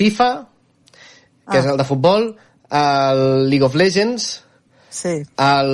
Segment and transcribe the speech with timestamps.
[0.00, 0.30] FIFA,
[1.50, 1.60] que ah.
[1.60, 2.30] és el de futbol,
[2.80, 4.30] el League of Legends,
[4.90, 5.20] Sí.
[5.38, 5.70] el...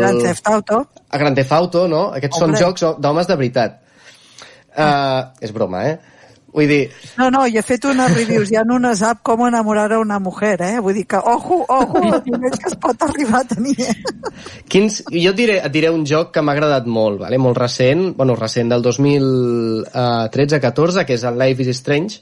[0.00, 0.86] Grand Theft Auto.
[1.12, 2.06] El Grand Theft Auto, no?
[2.16, 2.56] Aquests Hombre.
[2.56, 3.76] són jocs d'homes de veritat.
[4.72, 5.98] Uh, és broma, eh?
[6.52, 9.86] Vull dir, No, no, jo he fet unes reviews, hi ha unes app com enamorar
[9.96, 10.80] a una mujer, eh?
[10.84, 13.76] Vull dir que, ojo, ojo, el nivell que es pot arribar a tenir.
[13.80, 13.94] eh?
[14.68, 17.38] quins, jo et diré, et diré un joc que m'ha agradat molt, vale?
[17.40, 22.12] molt recent, bueno, recent del 2013-14, que és el Life is Strange,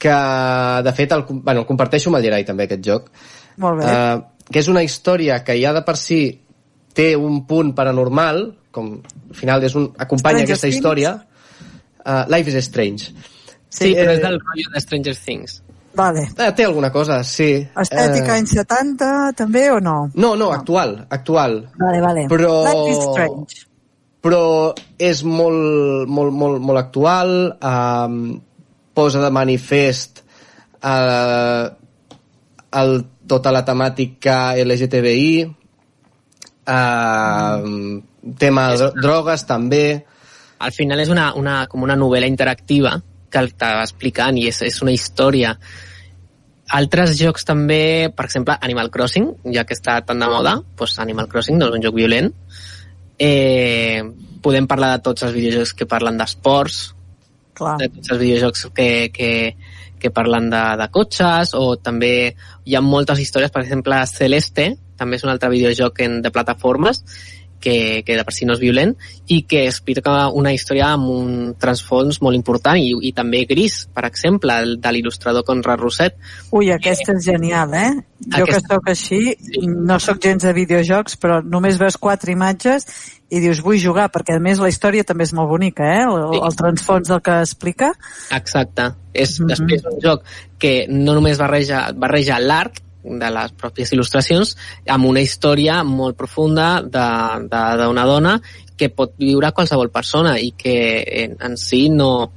[0.00, 0.16] que
[0.86, 3.10] de fet el, bueno, el comparteixo amb el Gerai també aquest joc
[3.60, 3.90] Molt bé.
[3.90, 6.22] uh, que és una història que ja de per si
[6.96, 10.78] té un punt paranormal com al final és un, acompanya Stranger aquesta Things?
[10.80, 11.12] història
[12.06, 13.12] uh, Life is Strange
[13.70, 15.60] Sí, però eh, és del rotllo de Stranger Things.
[15.94, 16.24] Vale.
[16.38, 20.10] eh, té alguna cosa, sí Estètica Eh, anys 70, també, o no?
[20.14, 22.24] no, no, actual, actual Vale, vale.
[22.30, 23.66] Però- Life is Strange.
[24.22, 24.40] però
[24.98, 27.30] és molt, molt, molt, molt actual,
[27.62, 28.40] um,
[29.00, 30.22] posa de manifest
[30.84, 31.64] uh,
[32.82, 32.94] el,
[33.26, 35.32] tota la temàtica LGTBI,
[36.68, 37.66] uh,
[38.38, 39.84] tema de drogues també,
[40.60, 42.92] Al final és una, una, com una novel·la interactiva
[43.32, 45.54] que t'està explicant i és, és una història.
[46.76, 51.30] Altres jocs també, per exemple, Animal Crossing, ja que està tan de moda, doncs Animal
[51.32, 52.28] Crossing no és un joc violent.
[53.16, 54.04] Eh,
[54.44, 56.82] podem parlar de tots els videojocs que parlen d'esports,
[57.60, 57.76] Clar.
[57.80, 59.30] de tots els videojocs que, que,
[60.00, 62.12] que parlen de, de cotxes o també
[62.64, 67.04] hi ha moltes històries, per exemple Celeste també és un altre videojoc en, de plataformes
[67.60, 68.94] que, que de per si no és violent
[69.28, 74.06] i que explica una història amb un transfons molt important i, i també gris, per
[74.08, 76.16] exemple, el de l'il·lustrador Conrad Roset.
[76.56, 77.90] Ui, aquesta és genial, eh?
[78.20, 79.36] Jo que Aquesta- sóc així,
[79.68, 82.86] no sóc gens de videojocs, però només veus quatre imatges
[83.30, 86.02] i dius, vull jugar, perquè a més la història també és molt bonica, eh?
[86.02, 86.40] El, Sí.
[86.48, 87.92] el transfons del que explica.
[88.34, 88.90] Exacte.
[89.14, 89.48] És Mhm.
[89.48, 90.24] després un joc
[90.58, 94.54] que no només barreja, barreja l'art de les pròpies il·lustracions
[94.88, 98.36] amb una història molt profunda d'una dona
[98.76, 100.76] que pot viure qualsevol persona i que
[101.24, 102.30] en, en si no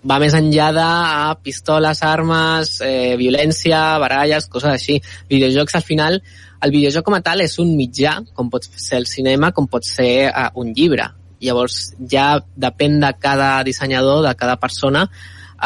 [0.00, 4.96] va més enllà de a pistoles, armes, eh, violència, baralles, coses així.
[5.28, 6.20] Videojocs, al final,
[6.64, 9.84] el videojoc com a tal és un mitjà, com pot ser el cinema, com pot
[9.84, 11.10] ser eh, un llibre.
[11.40, 15.06] Llavors, ja depèn de cada dissenyador, de cada persona,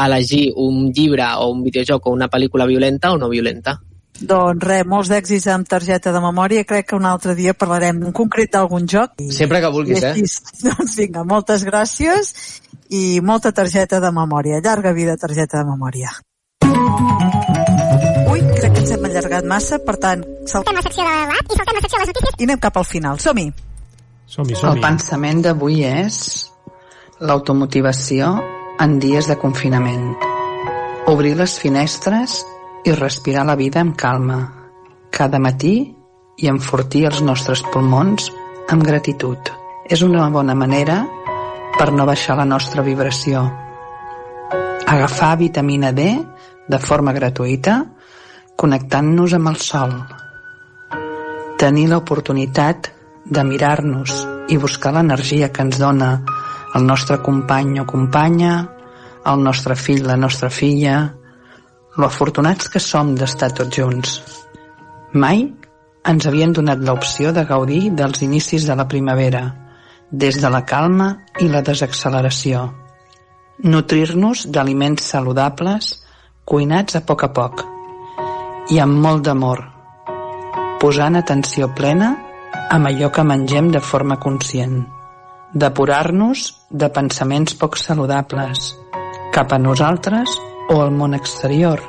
[0.05, 3.79] elegir un llibre o un videojoc o una pel·lícula violenta o no violenta.
[4.21, 6.63] Doncs res, molts d'èxits amb targeta de memòria.
[6.69, 9.17] Crec que un altre dia parlarem en concret d'algun joc.
[9.19, 10.13] I, sempre que vulguis, eh?
[10.13, 10.29] així,
[10.69, 12.31] Doncs vinga, moltes gràcies
[12.95, 14.63] i molta targeta de memòria.
[14.63, 16.15] Llarga vida targeta de memòria.
[18.31, 21.59] Ui, crec que ens hem allargat massa, per tant, saltem la secció de debat i
[21.59, 22.39] saltem la secció de les notícies.
[22.39, 23.19] i anem cap al final.
[23.19, 23.51] Som-hi!
[24.31, 24.83] Som-hi, El som-hi.
[24.83, 26.17] pensament d'avui és
[27.21, 28.33] l'automotivació
[28.81, 30.15] en dies de confinament.
[31.11, 32.45] Obrir les finestres
[32.85, 34.39] i respirar la vida amb calma.
[35.11, 35.75] Cada matí
[36.37, 38.29] i enfortir els nostres pulmons
[38.73, 39.39] amb gratitud.
[39.89, 41.03] És una bona manera
[41.79, 43.45] per no baixar la nostra vibració.
[44.87, 46.11] Agafar vitamina D
[46.69, 47.81] de forma gratuïta
[48.57, 49.97] connectant-nos amb el sol.
[51.59, 52.91] Tenir l'oportunitat
[53.25, 54.21] de mirar-nos
[54.53, 56.11] i buscar l'energia que ens dona
[56.75, 58.55] el nostre company o companya,
[59.25, 61.15] el nostre fill, la nostra filla,
[61.97, 64.15] lo afortunats que som d'estar tots junts.
[65.13, 65.45] Mai
[66.11, 69.45] ens havien donat l'opció de gaudir dels inicis de la primavera,
[70.11, 71.11] des de la calma
[71.41, 72.67] i la desacceleració.
[73.65, 75.93] Nutrir-nos d'aliments saludables,
[76.45, 77.63] cuinats a poc a poc,
[78.75, 79.63] i amb molt d'amor,
[80.81, 82.11] posant atenció plena
[82.75, 84.83] amb allò que mengem de forma conscient,
[85.55, 88.73] depurar-nos de pensaments poc saludables,
[89.33, 90.35] cap a nosaltres
[90.69, 91.83] o al món exterior.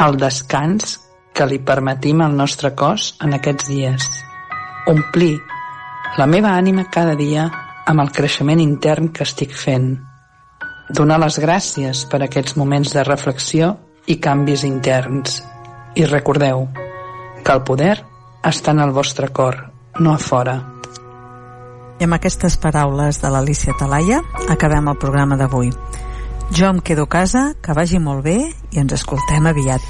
[0.00, 0.98] El descans
[1.34, 4.06] que li permetim al nostre cos en aquests dies.
[4.90, 5.36] Omplir
[6.16, 7.48] la meva ànima cada dia
[7.86, 9.96] amb el creixement intern que estic fent.
[10.94, 13.74] Donar les gràcies per aquests moments de reflexió
[14.06, 15.40] i canvis interns.
[15.96, 16.68] I recordeu
[17.44, 17.96] que el poder
[18.44, 19.58] està en el vostre cor,
[19.98, 20.56] no a fora.
[21.98, 24.20] I amb aquestes paraules de l'Alicia Talaia
[24.52, 25.70] acabem el programa d'avui.
[26.52, 29.84] Jo em quedo a casa, que vagi molt bé i ens escoltem aviat.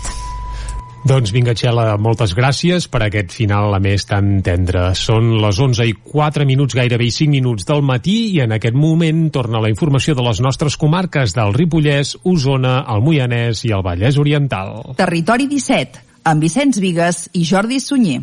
[1.04, 4.86] Doncs vinga, Txela, moltes gràcies per aquest final a més tan tendre.
[4.96, 8.78] Són les 11 i 4 minuts, gairebé i 5 minuts del matí i en aquest
[8.78, 13.84] moment torna la informació de les nostres comarques del Ripollès, Osona, el Moianès i el
[13.84, 14.94] Vallès Oriental.
[14.96, 18.22] Territori 17, amb Vicenç Vigues i Jordi Sunyer.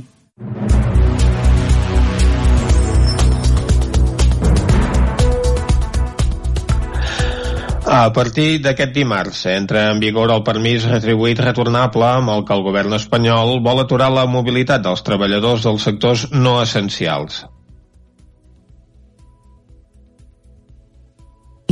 [7.91, 12.63] A partir d'aquest dimarts entra en vigor el permís retribuït retornable amb el que el
[12.63, 17.41] govern espanyol vol aturar la mobilitat dels treballadors dels sectors no essencials.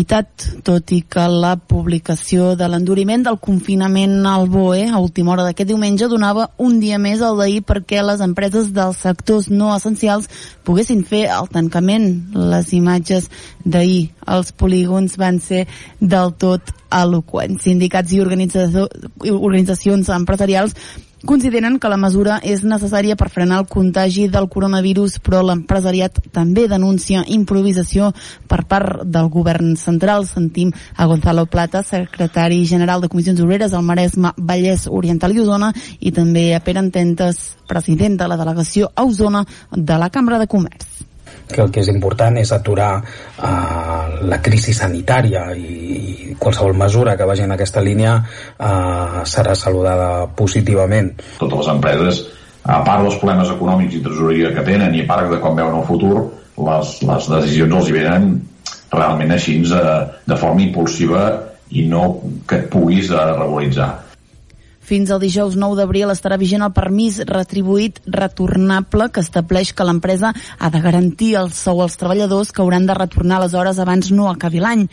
[0.06, 5.70] Tot i que la publicació de l'enduriment del confinament al BOE a última hora d'aquest
[5.72, 10.30] diumenge donava un dia més al d'ahir perquè les empreses dels sectors no essencials
[10.68, 12.10] poguessin fer el tancament.
[12.36, 13.30] Les imatges
[13.66, 15.66] d'ahir als polígons van ser
[16.00, 17.64] del tot eloqüents.
[17.64, 20.76] Sindicats i organitzacions empresarials
[21.26, 26.68] consideren que la mesura és necessària per frenar el contagi del coronavirus, però l'empresariat també
[26.72, 28.12] denuncia improvisació
[28.48, 30.28] per part del govern central.
[30.30, 35.74] Sentim a Gonzalo Plata, secretari general de Comissions Obreres al Maresme, Vallès Oriental i Osona,
[36.00, 39.46] i també a Pere Ententes, president de la delegació a Osona
[39.76, 40.99] de la Cambra de Comerç
[41.50, 45.78] que el que és important és aturar uh, la crisi sanitària i,
[46.30, 51.12] i qualsevol mesura que vagi en aquesta línia uh, serà saludada positivament.
[51.40, 52.22] Totes les empreses,
[52.64, 55.80] a part dels problemes econòmics i tresoreria que tenen i a part de com veuen
[55.82, 56.28] el futur,
[56.60, 58.30] les, les decisions els hi venen
[58.94, 59.86] realment així de,
[60.28, 61.26] de forma impulsiva
[61.70, 62.06] i no
[62.50, 63.90] que et puguis uh, regularitzar
[64.90, 70.32] fins al dijous 9 d'abril estarà vigent el permís retribuït retornable que estableix que l'empresa
[70.34, 74.30] ha de garantir el sou als treballadors que hauran de retornar les hores abans no
[74.32, 74.88] acabi l'any.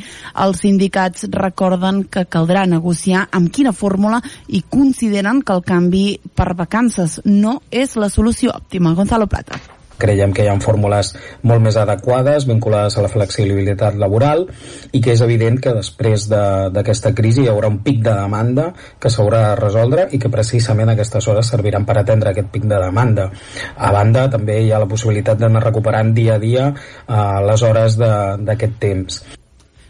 [0.45, 6.05] Els sindicats recorden que caldrà negociar amb quina fórmula i consideren que el canvi
[6.37, 8.95] per vacances no és la solució òptima.
[8.95, 9.76] Gonzalo Plata.
[9.99, 11.13] Creiem que hi ha fórmules
[11.49, 14.47] molt més adequades vinculades a la flexibilitat laboral
[14.93, 18.69] i que és evident que després d'aquesta de, crisi hi haurà un pic de demanda
[19.01, 22.83] que s'haurà de resoldre i que precisament aquestes hores serviran per atendre aquest pic de
[22.83, 23.31] demanda.
[23.77, 27.99] A banda, també hi ha la possibilitat d'anar recuperant dia a dia eh, les hores
[28.01, 29.25] d'aquest temps.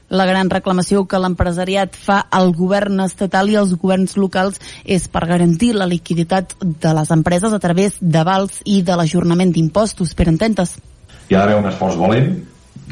[0.09, 5.25] La gran reclamació que l'empresariat fa al govern estatal i als governs locals és per
[5.27, 10.15] garantir la liquiditat de les empreses a través d'avals i de l'ajornament d'impostos.
[10.15, 10.77] Per ententes.
[11.29, 12.35] Hi ha d'haver un esforç valent,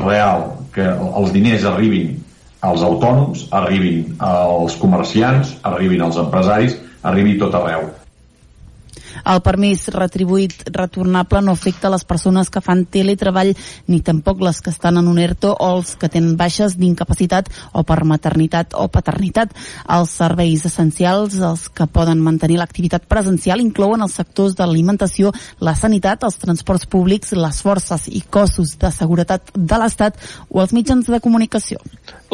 [0.01, 2.17] real, que els diners arribin
[2.67, 7.93] als autònoms, arribin als comerciants, arribin als empresaris, arribi tot arreu
[9.25, 13.55] el permís retribuït retornable no afecta les persones que fan teletreball
[13.89, 17.85] ni tampoc les que estan en un ERTO o els que tenen baixes d'incapacitat o
[17.89, 19.55] per maternitat o paternitat.
[19.89, 25.75] Els serveis essencials, els que poden mantenir l'activitat presencial, inclouen els sectors de l'alimentació, la
[25.79, 30.21] sanitat, els transports públics, les forces i cossos de seguretat de l'Estat
[30.51, 31.81] o els mitjans de comunicació.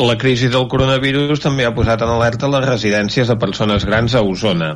[0.00, 4.22] La crisi del coronavirus també ha posat en alerta les residències de persones grans a
[4.24, 4.70] Osona.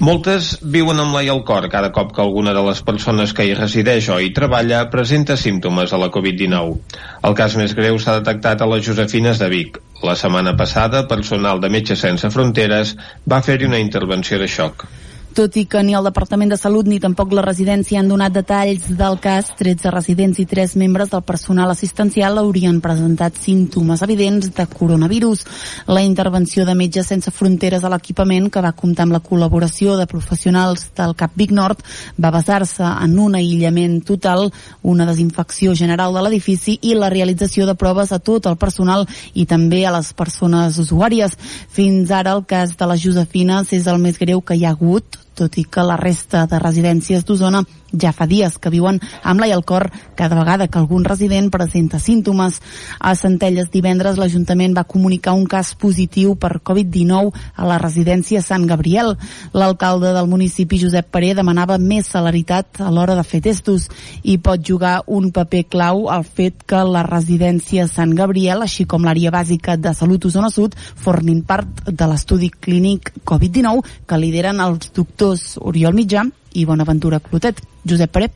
[0.00, 3.44] Moltes viuen amb la i el cor cada cop que alguna de les persones que
[3.44, 6.96] hi resideix o hi treballa presenta símptomes de la Covid-19.
[7.28, 9.76] El cas més greu s'ha detectat a les Josefines de Vic.
[10.08, 12.96] La setmana passada, personal de Metges Sense Fronteres
[13.28, 14.86] va fer-hi una intervenció de xoc.
[15.32, 18.90] Tot i que ni el Departament de Salut ni tampoc la residència han donat detalls
[18.98, 24.66] del cas, 13 residents i 3 membres del personal assistencial haurien presentat símptomes evidents de
[24.68, 25.46] coronavirus.
[25.88, 30.06] La intervenció de Metges Sense Fronteres a l'equipament, que va comptar amb la col·laboració de
[30.10, 31.80] professionals del CAP Vic Nord,
[32.20, 34.50] va basar-se en un aïllament total,
[34.82, 39.48] una desinfecció general de l'edifici i la realització de proves a tot el personal i
[39.48, 41.40] també a les persones usuàries.
[41.72, 45.21] Fins ara el cas de les Josefines és el més greu que hi ha hagut
[45.38, 47.62] tot i que la resta de residències d'Osona
[47.92, 51.50] ja fa dies que viuen amb la i el cor cada vegada que algun resident
[51.50, 52.60] presenta símptomes.
[52.98, 58.66] A Centelles divendres l'Ajuntament va comunicar un cas positiu per Covid-19 a la residència Sant
[58.66, 59.16] Gabriel.
[59.52, 63.88] L'alcalde del municipi Josep Paré demanava més celeritat a l'hora de fer testos
[64.22, 69.04] i pot jugar un paper clau al fet que la residència Sant Gabriel, així com
[69.04, 74.92] l'àrea bàsica de salut Osona Sud, formin part de l'estudi clínic Covid-19 que lideren els
[74.94, 77.60] doctors Oriol Mitjà i Bonaventura Clotet.
[77.84, 78.30] Josep Pere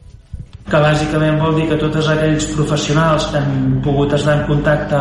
[0.66, 4.98] que bàsicament vol dir que tots aquells professionals que han pogut estar en contacte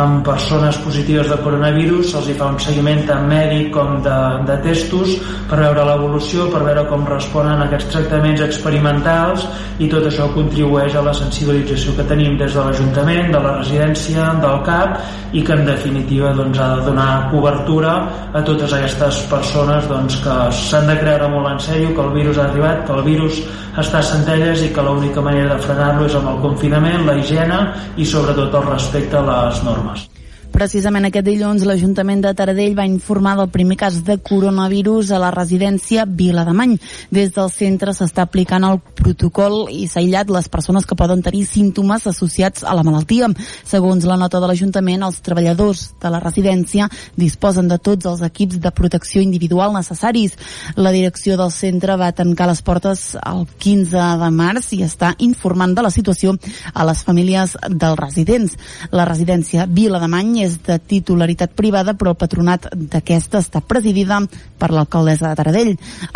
[0.00, 4.14] amb persones positives de coronavirus els hi fa un seguiment tant mèdic com de,
[4.48, 5.18] de testos
[5.50, 9.44] per veure l'evolució, per veure com responen a aquests tractaments experimentals
[9.84, 14.30] i tot això contribueix a la sensibilització que tenim des de l'Ajuntament, de la residència,
[14.40, 17.98] del CAP i que en definitiva doncs, ha de donar cobertura
[18.32, 22.40] a totes aquestes persones doncs, que s'han de creure molt en sèrio que el virus
[22.40, 23.44] ha arribat, que el virus
[23.76, 27.16] està a Centelles i que la l'única manera de frenar-lo és amb el confinament, la
[27.18, 27.58] higiene
[27.98, 30.06] i sobretot el respecte a les normes.
[30.52, 35.30] Precisament aquest dilluns l'Ajuntament de Taradell va informar del primer cas de coronavirus a la
[35.32, 36.74] residència Vilademany.
[37.10, 41.46] Des del centre s'està aplicant el protocol i s'ha aïllat les persones que poden tenir
[41.48, 43.30] símptomes associats a la malaltia.
[43.64, 48.60] Segons la nota de l'Ajuntament, els treballadors de la residència disposen de tots els equips
[48.60, 50.36] de protecció individual necessaris.
[50.76, 55.72] La direcció del centre va tancar les portes el 15 de març i està informant
[55.74, 56.36] de la situació
[56.74, 58.60] a les famílies dels residents.
[58.92, 64.20] La residència Vilademany és de titularitat privada, però el patronat d'aquesta està presidida
[64.58, 65.74] per l'alcaldessa de Taradell.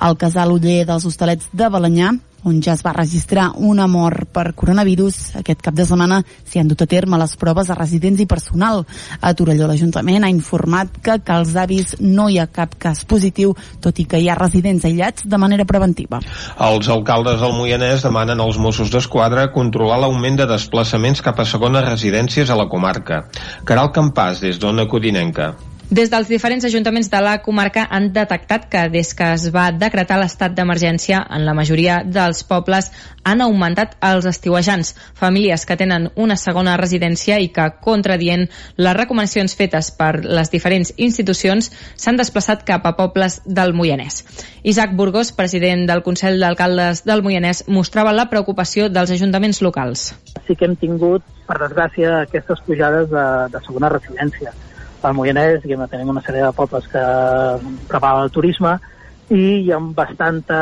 [0.09, 2.15] El casal Uller dels Hostalets de Balanyà
[2.47, 5.37] on ja es va registrar una mort per coronavirus.
[5.41, 8.85] Aquest cap de setmana s'hi han dut a terme les proves a residents i personal.
[9.21, 13.55] A Torelló l'Ajuntament ha informat que, que als avis no hi ha cap cas positiu,
[13.83, 16.23] tot i que hi ha residents aïllats de manera preventiva.
[16.71, 21.87] Els alcaldes del Moianès demanen als Mossos d'Esquadra controlar l'augment de desplaçaments cap a segones
[21.89, 23.25] residències a la comarca.
[23.67, 25.55] Caral Campàs, des d'Ona Codinenca.
[25.87, 30.17] Des dels diferents ajuntaments de la comarca han detectat que des que es va decretar
[30.19, 32.91] l'estat d'emergència en la majoria dels pobles
[33.23, 39.55] han augmentat els estiuejants, famílies que tenen una segona residència i que, contradient les recomanacions
[39.55, 44.25] fetes per les diferents institucions, s'han desplaçat cap a pobles del Moianès.
[44.65, 50.17] Isaac Burgos, president del Consell d'Alcaldes del Moianès, mostrava la preocupació dels ajuntaments locals.
[50.49, 54.51] Sí que hem tingut, per desgràcia, aquestes pujades de, de segona residència
[55.03, 57.03] al Moianès, diguem, tenim una sèrie de pobles que
[57.91, 58.77] preparen el turisme
[59.31, 60.59] i hi ha bastanta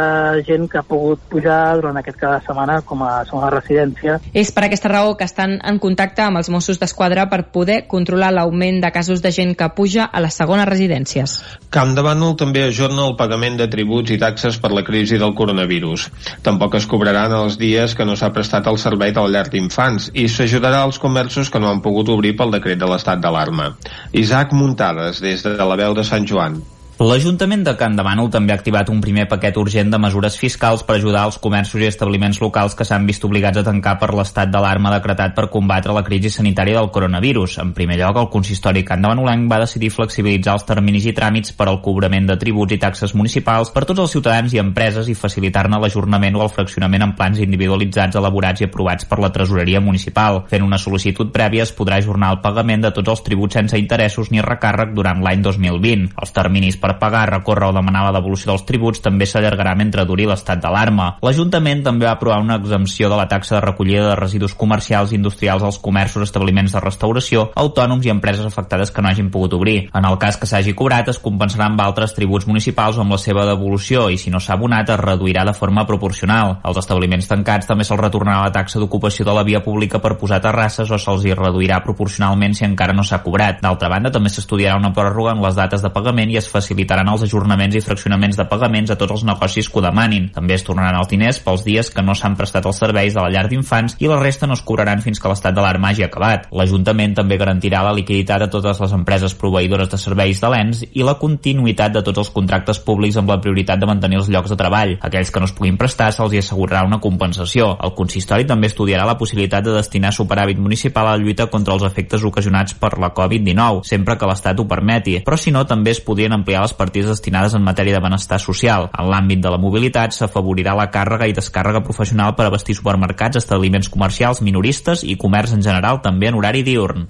[0.46, 4.18] gent que ha pogut pujar durant aquest cada setmana com a segona residència.
[4.32, 8.32] És per aquesta raó que estan en contacte amb els Mossos d'Esquadra per poder controlar
[8.32, 11.36] l'augment de casos de gent que puja a les segones residències.
[11.74, 15.34] Camp de Bànol també ajorna el pagament de tributs i taxes per la crisi del
[15.36, 16.08] coronavirus.
[16.46, 20.28] Tampoc es cobraran els dies que no s'ha prestat el servei del llar d'infants i
[20.28, 23.74] s'ajudarà als comerços que no han pogut obrir pel decret de l'estat d'alarma.
[24.12, 26.62] Isaac Muntades, des de la veu de Sant Joan.
[26.94, 30.84] L'Ajuntament de Can de Bànol també ha activat un primer paquet urgent de mesures fiscals
[30.86, 34.52] per ajudar els comerços i establiments locals que s'han vist obligats a tancar per l'estat
[34.52, 37.56] d'alarma decretat per combatre la crisi sanitària del coronavirus.
[37.64, 41.56] En primer lloc, el consistori Can de Banolenc va decidir flexibilitzar els terminis i tràmits
[41.58, 45.18] per al cobrament de tributs i taxes municipals per tots els ciutadans i empreses i
[45.18, 50.44] facilitar-ne l'ajornament o el fraccionament en plans individualitzats elaborats i aprovats per la tresoreria municipal.
[50.46, 54.30] Fent una sol·licitud prèvia es podrà ajornar el pagament de tots els tributs sense interessos
[54.30, 56.14] ni recàrrec durant l'any 2020.
[56.22, 60.26] Els terminis per pagar, recórrer o demanar la devolució dels tributs també s'allargarà mentre duri
[60.28, 61.14] l'estat d'alarma.
[61.24, 65.16] L'Ajuntament també va aprovar una exempció de la taxa de recollida de residus comercials i
[65.16, 69.88] industrials als comerços, establiments de restauració, autònoms i empreses afectades que no hagin pogut obrir.
[69.94, 73.46] En el cas que s'hagi cobrat, es compensarà amb altres tributs municipals amb la seva
[73.48, 76.58] devolució i si no s'ha abonat es reduirà de forma proporcional.
[76.62, 80.42] Als establiments tancats també se'ls retornarà la taxa d'ocupació de la via pública per posar
[80.44, 83.62] terrasses o se'ls hi reduirà proporcionalment si encara no s'ha cobrat.
[83.64, 87.22] D'altra banda, també s'estudiarà una pròrroga en les dates de pagament i es facilitaran els
[87.22, 90.28] ajornaments i fraccionaments de pagaments a tots els negocis que ho demanin.
[90.34, 93.30] També es tornaran els diners pels dies que no s'han prestat els serveis de la
[93.30, 96.48] llar d'infants i la resta no es cobraran fins que l'estat d'alarma hagi acabat.
[96.50, 101.06] L'Ajuntament també garantirà la liquiditat a totes les empreses proveïdores de serveis de l'ENS i
[101.06, 104.58] la continuïtat de tots els contractes públics amb la prioritat de mantenir els llocs de
[104.58, 104.96] treball.
[105.00, 107.74] Aquells que no es puguin prestar se'ls hi assegurarà una compensació.
[107.84, 111.86] El consistori també estudiarà la possibilitat de destinar superàvit municipal a la lluita contra els
[111.86, 116.02] efectes ocasionats per la Covid-19, sempre que l'Estat ho permeti, però si no també es
[116.02, 118.88] podrien ampliar les partides destinades en matèria de benestar social.
[118.92, 123.92] En l'àmbit de la mobilitat s'afavorirà la càrrega i descàrrega professional per abastir supermercats, establiments
[123.92, 127.06] comercials, minoristes i comerç en general també en horari diurn.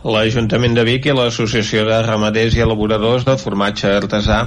[0.00, 4.38] L'Ajuntament de Vic i l'Associació de Ramaders i Elaboradors de Formatge Artesà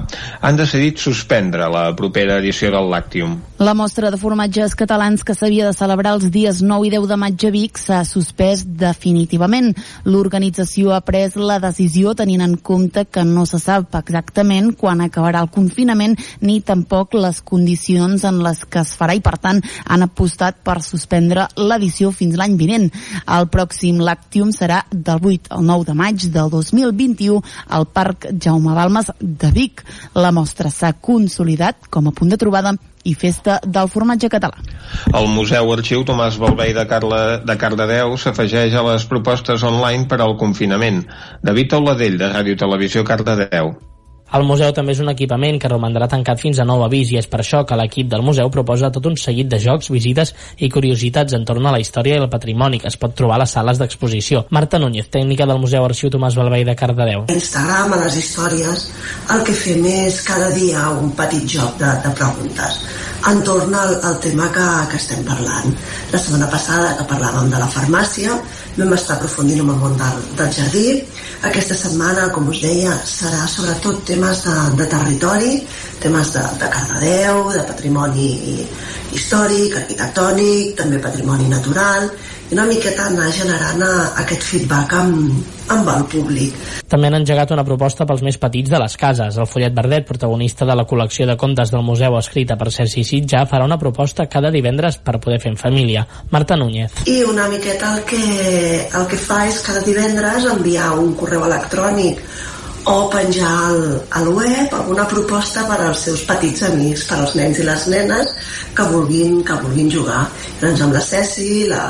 [0.42, 3.36] han decidit suspendre la propera edició del Lactium.
[3.62, 7.18] La mostra de formatges catalans que s'havia de celebrar els dies 9 i 10 de
[7.22, 9.70] maig a Vic s'ha suspès definitivament.
[10.10, 15.46] L'organització ha pres la decisió tenint en compte que no se sap exactament quan acabarà
[15.46, 20.08] el confinament ni tampoc les condicions en les que es farà i per tant han
[20.10, 22.90] apostat per suspendre l'edició fins l'any vinent.
[23.30, 28.74] El pròxim Lactium serà del 8 el 9 de maig del 2021 al Parc Jaume
[28.74, 29.84] Balmes de Vic.
[30.16, 34.60] La mostra s'ha consolidat com a punt de trobada i festa del formatge català.
[35.12, 40.22] El Museu Arxiu Tomàs Balvei de, Carla, de Cardedeu s'afegeix a les propostes online per
[40.24, 41.04] al confinament.
[41.44, 43.76] David Auladell, de Ràdio Televisió Cardedeu.
[44.34, 47.28] El museu també és un equipament que romandrà tancat fins a nou avís i és
[47.30, 51.38] per això que l'equip del museu proposa tot un seguit de jocs, visites i curiositats
[51.38, 54.46] entorn a la història i el patrimoni que es pot trobar a les sales d'exposició.
[54.50, 57.28] Marta Núñez, tècnica del Museu Arxiu Tomàs Balvei de Cardedeu.
[57.30, 58.90] Instagram, a les històries,
[59.36, 62.82] el que fem és cada dia un petit joc de, de preguntes
[63.30, 65.72] entorn al, al tema que, que estem parlant.
[66.12, 68.36] La setmana passada que parlàvem de la farmàcia
[68.78, 70.88] vam estar aprofundint en el món del, del jardí.
[71.44, 75.58] Aquesta setmana, com us deia, serà sobretot temes de, de territori,
[76.00, 78.30] temes de, de Cardedeu, de patrimoni
[79.12, 82.08] històric, arquitectònic, també patrimoni natural,
[82.54, 83.82] i una miqueta anar generant
[84.22, 86.60] aquest feedback amb, amb el públic.
[86.92, 89.40] També han engegat una proposta pels més petits de les cases.
[89.42, 93.48] El Follet Verdet, protagonista de la col·lecció de contes del museu escrita per Sergi Sitja,
[93.50, 96.06] farà una proposta cada divendres per poder fer en família.
[96.30, 97.02] Marta Núñez.
[97.10, 98.24] I una miqueta el que,
[98.86, 102.22] el que fa és cada divendres enviar un correu electrònic
[102.86, 107.60] o penjar al, al web alguna proposta per als seus petits amics, per als nens
[107.60, 108.34] i les nenes
[108.76, 110.24] que vulguin, que vulguin jugar.
[110.62, 111.84] Doncs amb la Ceci, la,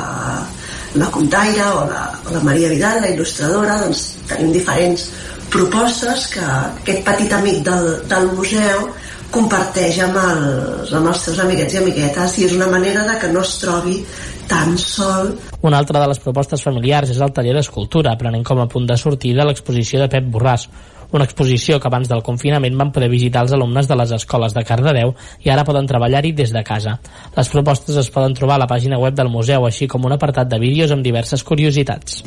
[1.00, 5.08] la Contaire o la, la Maria Vidal, la il·lustradora, doncs tenim diferents
[5.54, 8.88] propostes que aquest petit amic del, del museu
[9.34, 13.32] comparteix amb els, amb els seus amiguets i amiguetes i és una manera de que
[13.34, 13.98] no es trobi
[14.50, 18.68] tan sol una altra de les propostes familiars és el taller d'escultura, prenent com a
[18.68, 20.68] punt de sortida l'exposició de Pep Borràs,
[21.14, 24.66] una exposició que abans del confinament van poder visitar els alumnes de les escoles de
[24.68, 25.14] Cardedeu
[25.46, 26.98] i ara poden treballar-hi des de casa.
[27.38, 30.52] Les propostes es poden trobar a la pàgina web del museu, així com un apartat
[30.52, 32.24] de vídeos amb diverses curiositats.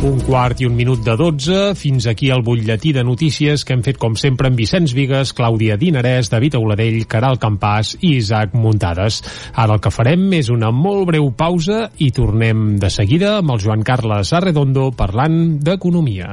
[0.00, 1.56] Un quart i un minut de 12.
[1.76, 5.76] Fins aquí el butlletí de notícies que hem fet, com sempre, amb Vicenç Vigues, Clàudia
[5.76, 9.20] Dinarès, David Auladell, Caral Campàs i Isaac Muntades.
[9.52, 13.60] Ara el que farem és una molt breu pausa i tornem de seguida amb el
[13.60, 16.32] Joan Carles Arredondo parlant d'economia.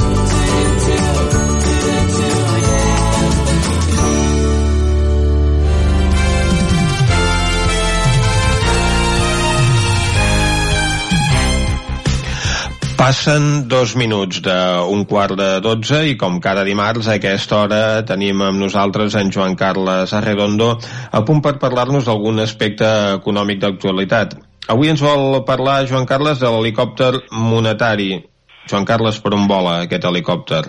[13.01, 18.43] Passen dos minuts d'un quart de dotze i com cada dimarts a aquesta hora tenim
[18.45, 20.67] amb nosaltres en Joan Carles Arredondo
[21.09, 24.37] a punt per parlar-nos d'algun aspecte econòmic d'actualitat.
[24.69, 28.21] Avui ens vol parlar, Joan Carles, de l'helicòpter monetari.
[28.69, 30.61] Joan Carles, per on vola aquest helicòpter?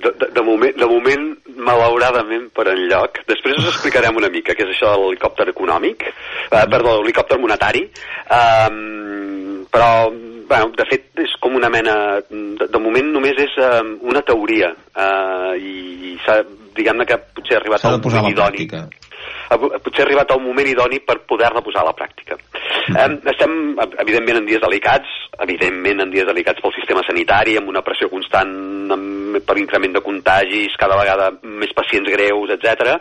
[0.00, 3.20] De, de, de, moment, de moment, malauradament, per enlloc.
[3.28, 7.90] Després us explicarem una mica què és això de l'helicòpter econòmic, eh, perdó, l'helicòpter monetari,
[8.32, 9.90] um, però
[10.48, 11.94] bueno, de fet és com una mena
[12.28, 16.36] de, de moment només és um, una teoria uh, i, i
[16.76, 18.68] diguem-ne que potser ha arribat a moment la idoni
[19.84, 22.36] potser ha arribat el moment idoni per poder-la posar a la pràctica.
[22.88, 23.54] Um, estem,
[24.02, 25.10] evidentment, en dies delicats,
[25.44, 28.54] evidentment en dies delicats pel sistema sanitari, amb una pressió constant
[28.94, 32.96] amb, per increment de contagis, cada vegada més pacients greus, etc.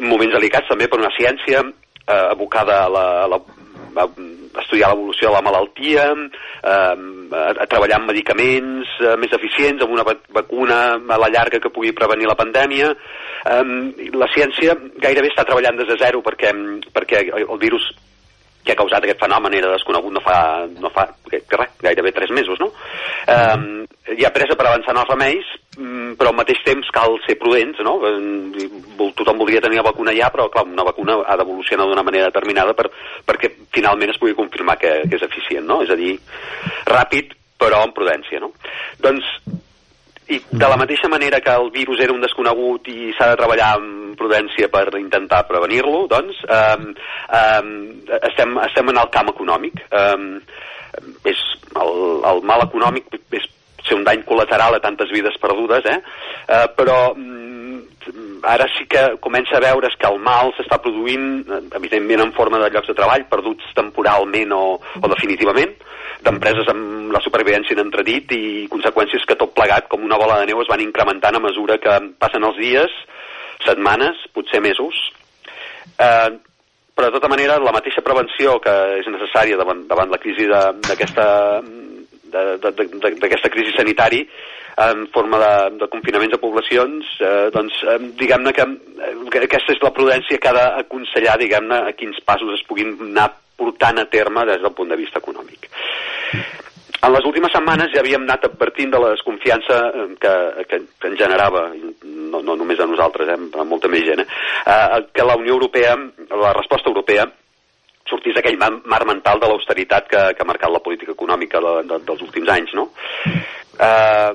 [0.00, 3.40] Moments delicats també per una ciència eh, abocada a, la, a, la,
[3.96, 4.06] a
[4.62, 9.92] estudiar l'evolució de la malaltia, eh, a, a treballar amb medicaments eh, més eficients, amb
[9.96, 12.92] una vac- vacuna a la llarga que pugui prevenir la pandèmia.
[12.92, 16.54] Eh, la ciència gairebé està treballant des de zero perquè,
[16.94, 17.90] perquè el virus
[18.62, 20.36] que ha causat aquest fenomen era desconegut no fa,
[20.78, 22.70] no fa que, res, gairebé tres mesos, no?
[23.26, 27.38] Eh, hi ha pressa per avançar en els remeis, però al mateix temps cal ser
[27.40, 27.94] prudents, no?
[28.04, 28.68] Eh,
[29.16, 32.74] Tothom voldria tenir la vacuna ja, però clar, una vacuna ha d'evolucionar d'una manera determinada
[32.76, 32.90] per,
[33.24, 35.80] perquè finalment es pugui confirmar que, que és eficient, no?
[35.84, 36.18] És a dir,
[36.92, 37.32] ràpid,
[37.62, 38.52] però amb prudència, no?
[39.00, 39.28] Doncs
[40.32, 43.72] i de la mateixa manera que el virus era un desconegut i s'ha de treballar
[43.76, 46.92] amb prudència per intentar prevenir-lo, doncs um,
[47.40, 47.72] um,
[48.20, 49.82] estem, estem en el camp econòmic.
[49.90, 50.28] Um,
[51.26, 51.40] és
[51.80, 51.92] el,
[52.28, 53.48] el mal econòmic és
[53.86, 55.98] ser un dany col·lateral a tantes vides perdudes, eh?
[56.46, 61.60] Uh, però mm, ara sí que comença a veure's que el mal s'està produint, eh,
[61.78, 64.62] evidentment en forma de llocs de treball, perduts temporalment o,
[64.98, 65.74] o definitivament,
[66.22, 68.42] d'empreses amb la supervivència en entredit i
[68.72, 71.98] conseqüències que tot plegat, com una bola de neu, es van incrementant a mesura que
[72.22, 72.94] passen els dies,
[73.66, 74.98] setmanes, potser mesos.
[75.98, 76.30] Eh,
[76.92, 81.26] però de tota manera, la mateixa prevenció que és necessària davant, davant la crisi d'aquesta
[82.32, 84.22] d'aquesta crisi sanitari
[84.82, 89.74] en forma de, de confinaments a poblacions, eh, doncs eh, diguem-ne que, eh, que aquesta
[89.74, 94.08] és la prudència que ha d'aconsellar, diguem-ne, a quins passos es puguin anar portant a
[94.08, 95.68] terme des del punt de vista econòmic.
[97.02, 100.34] En les últimes setmanes ja havíem anat advertint de la desconfiança eh, que,
[100.70, 101.66] que, que en generava,
[102.06, 104.26] no, no només a nosaltres, eh, a molta més gent, eh,
[104.72, 105.96] eh, que la Unió Europea,
[106.30, 107.26] la resposta europea,
[108.12, 112.00] sortís d'aquell mar mental de l'austeritat que, que ha marcat la política econòmica de, de,
[112.08, 112.90] dels últims anys, no?
[113.80, 114.32] Eh,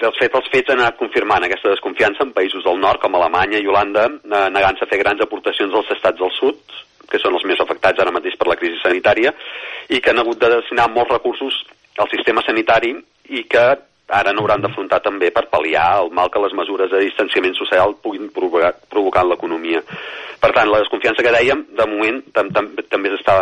[0.00, 3.60] dels fets, els fets han anat confirmant aquesta desconfiança en països del nord com Alemanya
[3.62, 6.76] i Holanda, eh, negant-se a fer grans aportacions als estats del sud,
[7.10, 9.32] que són els més afectats ara mateix per la crisi sanitària,
[9.88, 11.62] i que han hagut de destinar molts recursos
[12.02, 12.94] al sistema sanitari
[13.30, 13.66] i que
[14.08, 18.28] ara n'hauran d'afrontar també per pal·liar el mal que les mesures de distanciament social puguin
[18.34, 19.80] provocar, provocar en l'economia.
[20.40, 23.38] Per tant, la desconfiança que dèiem, de moment, tam, tam, també s'està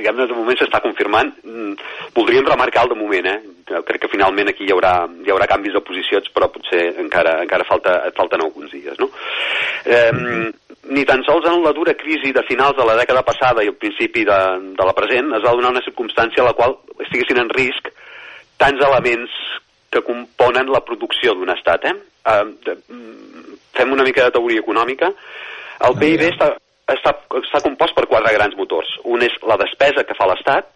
[0.00, 1.32] diguem-ne, de moment s'està confirmant.
[1.44, 1.74] Mm,
[2.16, 3.82] voldríem remarcar el de moment, eh?
[3.86, 4.94] Crec que finalment aquí hi haurà,
[5.24, 9.10] hi haurà canvis de posicions, però potser encara, encara falta, falten alguns dies, no?
[9.84, 10.50] Eh,
[10.90, 13.78] ni tan sols en la dura crisi de finals de la dècada passada i al
[13.78, 14.40] principi de,
[14.78, 17.92] de la present es va donar una circumstància a la qual estiguessin en risc
[18.60, 19.36] tants elements
[19.90, 21.86] que componen la producció d'un estat.
[21.90, 21.94] Eh?
[22.30, 25.10] Eh, de, mm, fem una mica de teoria econòmica.
[25.88, 26.52] El PIB està,
[26.92, 28.92] està, està compost per quatre grans motors.
[29.04, 30.70] Un és la despesa que fa l'Estat,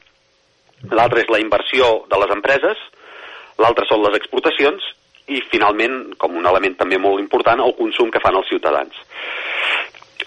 [0.91, 2.81] l'altre és la inversió de les empreses,
[3.61, 4.85] l'altre són les exportacions
[5.29, 8.97] i, finalment, com un element també molt important, el consum que fan els ciutadans.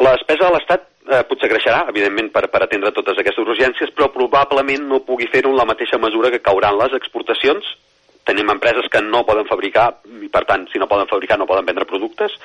[0.03, 4.11] La despesa de l'Estat eh, potser creixerà, evidentment, per, per atendre totes aquestes urgències, però
[4.13, 7.69] probablement no pugui fer-ho en la mateixa mesura que cauran les exportacions.
[8.27, 9.87] Tenim empreses que no poden fabricar,
[10.21, 12.35] i per tant, si no poden fabricar, no poden vendre productes.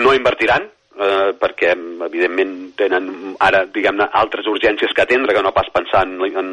[0.00, 1.72] No invertiran, eh, perquè
[2.08, 6.52] evidentment tenen ara diguem-ne altres urgències que atendre que no pas pensar en, en,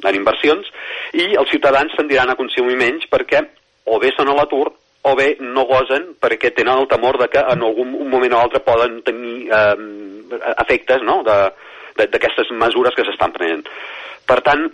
[0.00, 0.68] en inversions
[1.12, 3.42] i els ciutadans tendiran a consumir menys perquè
[3.90, 4.70] o bé són a l'atur
[5.02, 8.40] o bé no gosen perquè tenen el temor de que en algun un moment o
[8.44, 9.76] altre poden tenir eh,
[10.60, 11.22] efectes no?
[11.24, 13.64] d'aquestes mesures que s'estan prenent.
[14.28, 14.66] Per tant,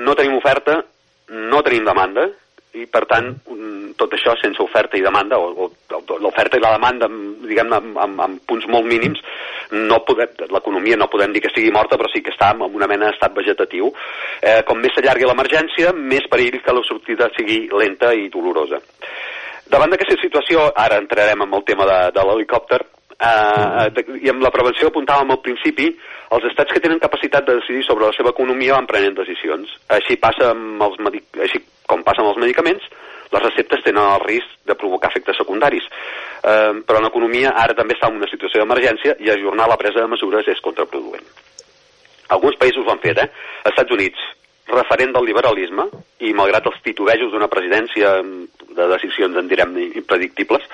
[0.00, 0.80] no tenim oferta,
[1.52, 2.26] no tenim demanda,
[2.72, 3.34] i per tant
[4.00, 8.22] tot això sense oferta i demanda o, o l'oferta i la demanda diguem-ne amb, amb,
[8.24, 9.20] amb punts molt mínims
[9.76, 13.10] no l'economia no podem dir que estigui morta però sí que està en una mena
[13.10, 13.92] d'estat vegetatiu
[14.40, 18.80] eh, com més s'allargui l'emergència més perill que la sortida sigui lenta i dolorosa
[19.72, 24.44] davant d'aquesta situació ara entrarem en el tema de, de l'helicòpter eh, de, i amb
[24.44, 25.88] la prevenció que apuntàvem al principi
[26.32, 29.72] els estats que tenen capacitat de decidir sobre la seva economia van prenent decisions.
[29.92, 31.28] Així passa amb els medic...
[31.44, 32.84] així com passa amb els medicaments,
[33.32, 35.88] les receptes tenen el risc de provocar efectes secundaris.
[36.42, 40.12] Eh, però l'economia ara també està en una situació d'emergència i ajornar la presa de
[40.12, 41.26] mesures és contraproduent.
[42.32, 43.28] Alguns països ho han fet, eh?
[43.68, 44.22] Estats Units,
[44.74, 45.86] referent del liberalisme,
[46.24, 50.64] i malgrat els titubejos d'una presidència de decisions, en direm, impredictibles,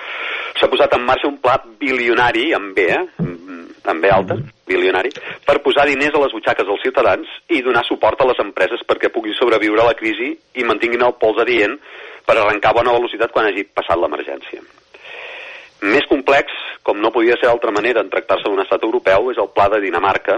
[0.59, 3.29] s'ha posat en marxa un pla bilionari, amb B, eh?
[3.89, 4.37] amb B alta,
[4.69, 5.11] bilionari,
[5.47, 9.11] per posar diners a les butxaques dels ciutadans i donar suport a les empreses perquè
[9.13, 11.79] puguin sobreviure a la crisi i mantinguin el pols adient
[12.27, 14.61] per arrencar a bona velocitat quan hagi passat l'emergència.
[15.89, 19.49] Més complex, com no podia ser d'altra manera en tractar-se d'un estat europeu, és el
[19.55, 20.37] pla de Dinamarca.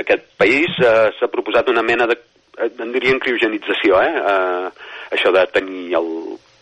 [0.00, 2.16] Aquest país eh, s'ha proposat una mena de,
[2.64, 4.12] en dirien criogenització, eh?
[4.16, 4.92] eh?
[5.16, 6.10] això de tenir el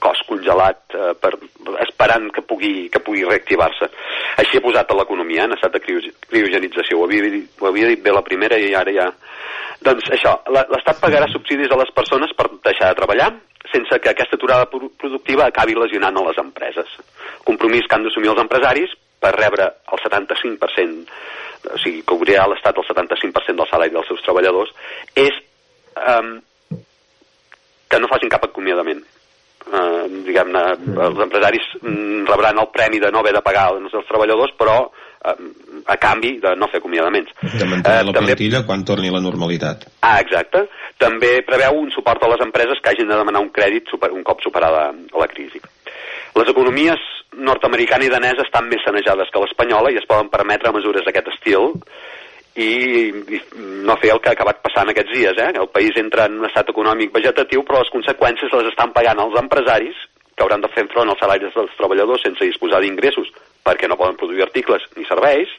[0.04, 1.32] cos congelat eh, per,
[1.86, 3.88] esperant que pugui, que pugui reactivar-se.
[4.42, 5.82] Així ha posat a l'economia en estat de
[6.28, 7.00] criogenització.
[7.00, 9.10] Ho havia, dit, ho havia dit bé la primera i ara ja...
[9.84, 13.26] Doncs això, l'Estat pagarà subsidis a les persones per deixar de treballar
[13.68, 16.88] sense que aquesta aturada productiva acabi lesionant a les empreses.
[17.44, 21.18] Compromís que han d'assumir els empresaris per rebre el 75%,
[21.74, 24.72] o sigui, cobrirà l'Estat el 75% del salari dels seus treballadors,
[25.16, 25.36] és
[25.98, 26.36] um,
[27.88, 29.04] que no facin cap acomiadament
[29.72, 30.62] eh, diguem-ne,
[31.06, 34.76] els empresaris mm, rebran el premi de no haver de pagar els seus treballadors, però
[34.84, 35.36] eh,
[35.86, 37.32] a canvi de no fer acomiadaments.
[37.42, 38.34] De mantenir eh, la també...
[38.34, 39.88] plantilla quan torni la normalitat.
[40.02, 40.66] Ah, exacte.
[41.00, 44.24] També preveu un suport a les empreses que hagin de demanar un crèdit super, un
[44.26, 45.62] cop superada la crisi.
[46.34, 51.06] Les economies nord-americana i danesa estan més sanejades que l'espanyola i es poden permetre mesures
[51.06, 51.72] d'aquest estil
[52.56, 53.40] i,
[53.84, 55.38] no fer el que ha acabat passant aquests dies.
[55.42, 55.52] Eh?
[55.60, 59.38] El país entra en un estat econòmic vegetatiu, però les conseqüències les estan pagant els
[59.40, 59.98] empresaris
[60.34, 63.28] que hauran de fer front als salaris dels treballadors sense disposar d'ingressos
[63.64, 65.50] perquè no poden produir articles ni serveis,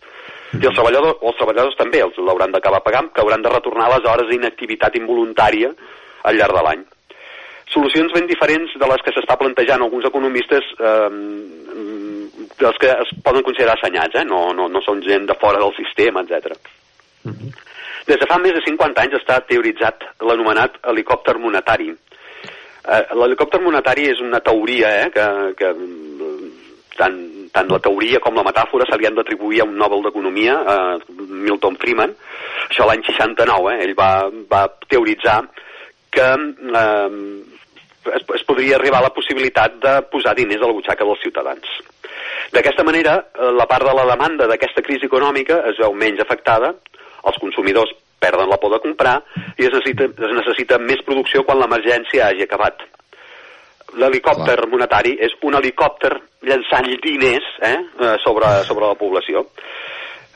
[0.56, 3.88] i els treballadors, o els treballadors també els l'hauran d'acabar pagant, que hauran de retornar
[3.92, 5.72] les hores d'inactivitat involuntària
[6.24, 6.84] al llarg de l'any.
[7.74, 11.10] Solucions ben diferents de les que s'està plantejant alguns economistes eh,
[12.62, 14.26] dels que es poden considerar assenyats, eh?
[14.30, 16.54] no, no, no són gent de fora del sistema, etc.
[17.32, 17.52] -huh.
[18.06, 21.90] Des de fa més de 50 anys està teoritzat l'anomenat helicòpter monetari.
[21.90, 25.26] Eh, L'helicòpter monetari és una teoria eh, que,
[25.58, 25.72] que
[26.98, 27.18] tant,
[27.56, 31.18] tant la teoria com la metàfora se li han d'atribuir a un Nobel d'Economia, eh,
[31.48, 32.14] Milton Friedman,
[32.70, 34.12] això l'any 69, eh, ell va,
[34.52, 35.42] va teoritzar
[36.14, 37.10] que eh,
[38.14, 41.78] es, es podria arribar a la possibilitat de posar diners a la butxaca dels ciutadans.
[42.54, 46.76] D'aquesta manera, eh, la part de la demanda d'aquesta crisi econòmica es veu menys afectada,
[47.30, 49.20] els consumidors perden la por de comprar
[49.58, 52.86] i es necessita, es necessita més producció quan l'emergència hagi acabat.
[53.96, 56.12] L'helicòpter monetari és un helicòpter
[56.48, 59.46] llançant diners eh, eh, sobre, sobre la població.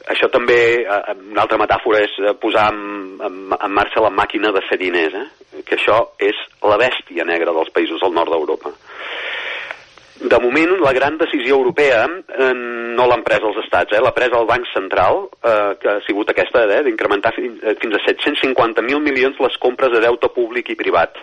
[0.10, 2.80] Això també, eh, una altra metàfora és eh, posar en,
[3.26, 5.62] en, en marxa la màquina de fer diners, eh?
[5.68, 8.74] que això és la bèstia negra dels països del nord d'Europa.
[10.20, 14.34] De moment, la gran decisió europea eh, no l'han pres els estats, eh, l'ha pres
[14.36, 19.40] el Banc Central, eh, que ha sigut aquesta eh, d'incrementar fins, fins a 750.000 milions
[19.40, 21.16] les compres de deute públic i privat.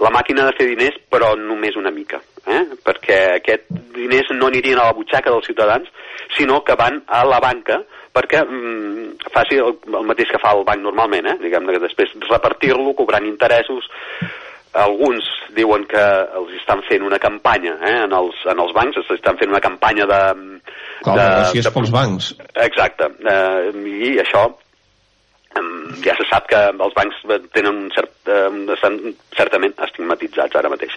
[0.00, 2.64] La màquina de fer diners, però només una mica, eh?
[2.86, 5.92] perquè aquests diners no anirien a la butxaca dels ciutadans,
[6.38, 7.82] sinó que van a la banca
[8.14, 11.38] perquè mm, faci el, el mateix que fa el banc normalment, eh?
[11.44, 13.90] diguem que després repartir-lo cobrant interessos,
[14.76, 15.26] alguns
[15.56, 16.04] diuen que
[16.38, 20.06] els estan fent una campanya eh, en, els, en els bancs, estan fent una campanya
[20.10, 20.22] de...
[21.02, 22.32] Com, de, si és de, pels bancs.
[22.66, 23.70] Exacte, eh,
[24.10, 24.48] i això
[26.04, 27.18] ja se sap que els bancs
[27.54, 28.98] tenen un cert, eh, estan
[29.36, 30.94] certament estigmatitzats ara mateix.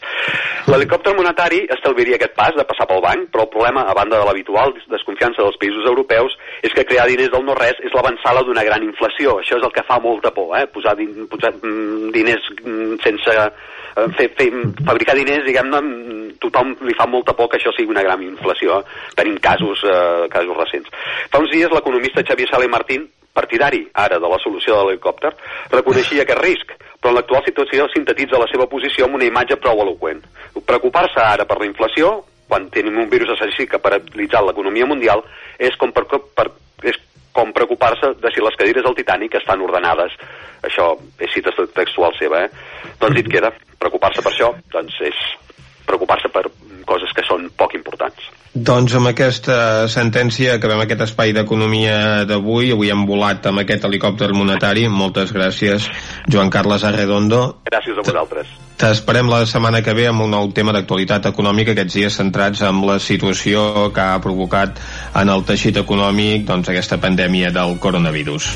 [0.69, 4.28] L'helicòpter monetari estalviaria aquest pas de passar pel banc, però el problema, a banda de
[4.28, 8.84] l'habitual desconfiança dels països europeus, és que crear diners del no-res és l'avançada d'una gran
[8.84, 9.39] inflació.
[9.41, 10.67] Això és el que fa molta por, eh?
[10.74, 14.50] posar, din, posar mm, diners mm, sense eh, fer, fer,
[14.86, 18.82] fabricar diners, diguem-ne, mm, tothom li fa molta por que això sigui una gran inflació.
[19.17, 20.93] Tenim casos, eh, casos recents.
[21.32, 25.32] Fa uns dies l'economista Xavier Sala i Martín partidari ara de la solució de l'helicòpter,
[25.72, 29.82] reconeixia aquest risc, però en l'actual situació sintetitza la seva posició amb una imatge prou
[29.84, 30.22] eloquent.
[30.65, 35.24] Preocupar-se ara per la inflació, quan tenim un virus assassí que paralitzat l'economia mundial,
[35.58, 36.04] és com, per,
[36.36, 36.50] per,
[36.84, 37.00] és
[37.32, 40.17] com preocupar-se de si les cadires del Titanic estan ordenades.
[40.67, 42.91] Això és cita textual seva, eh?
[43.00, 45.22] Doncs dit queda, preocupar-se per això, doncs és
[45.91, 46.47] preocupar-se per
[46.89, 48.32] coses que són poc importants.
[48.51, 52.73] Doncs amb aquesta sentència acabem aquest espai d'economia d'avui.
[52.75, 54.89] Avui hem volat amb aquest helicòpter monetari.
[54.91, 55.88] Moltes gràcies,
[56.27, 57.43] Joan Carles Arredondo.
[57.71, 58.51] Gràcies a vosaltres.
[58.82, 62.82] T'esperem la setmana que ve amb un nou tema d'actualitat econòmica, aquests dies centrats en
[62.88, 64.82] la situació que ha provocat
[65.21, 68.56] en el teixit econòmic doncs, aquesta pandèmia del coronavirus.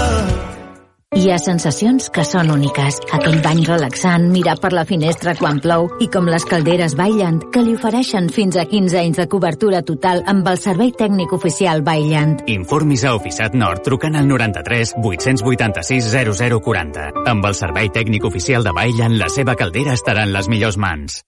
[1.11, 2.95] Hi ha sensacions que són úniques.
[3.11, 7.59] Aquell bany relaxant, mirar per la finestra quan plou i com les calderes Bailand, que
[7.65, 12.45] li ofereixen fins a 15 anys de cobertura total amb el servei tècnic oficial Bailand.
[12.55, 17.11] Informis a Oficiat Nord trucant al 93 886 0040.
[17.27, 21.19] Amb el servei tècnic oficial de Bailand, la seva caldera estarà en les millors mans.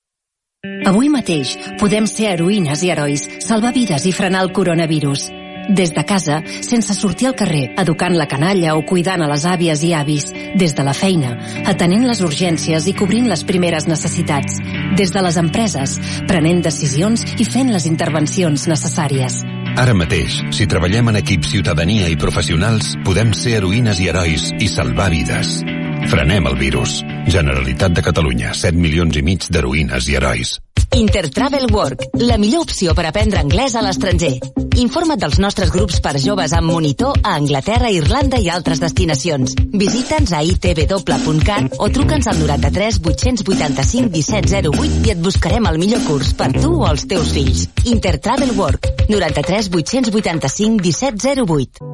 [0.87, 5.42] Avui mateix podem ser heroïnes i herois, salvar vides i frenar el coronavirus.
[5.69, 9.83] Des de casa, sense sortir al carrer, educant la canalla o cuidant a les àvies
[9.87, 10.29] i avis.
[10.59, 14.59] Des de la feina, atenent les urgències i cobrint les primeres necessitats.
[14.97, 15.97] Des de les empreses,
[16.27, 19.43] prenent decisions i fent les intervencions necessàries.
[19.79, 24.69] Ara mateix, si treballem en equip ciutadania i professionals, podem ser heroïnes i herois i
[24.69, 25.63] salvar vides.
[26.11, 26.99] Frenem el virus.
[27.27, 30.57] Generalitat de Catalunya, 7 milions i mig d'heroïnes i herois.
[30.93, 34.35] Intertravel Work, la millor opció per aprendre anglès a l'estranger.
[34.77, 39.55] Informa't dels nostres grups per joves amb monitor a Anglaterra, Irlanda i altres destinacions.
[39.73, 46.33] Visita'ns a itw.cat o truca'ns al 93 885 1708 i et buscarem el millor curs
[46.37, 47.65] per tu o els teus fills.
[47.89, 51.89] Intertravel Work, 93 885 1708.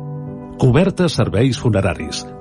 [0.59, 2.25] Coberta serveis funeraris.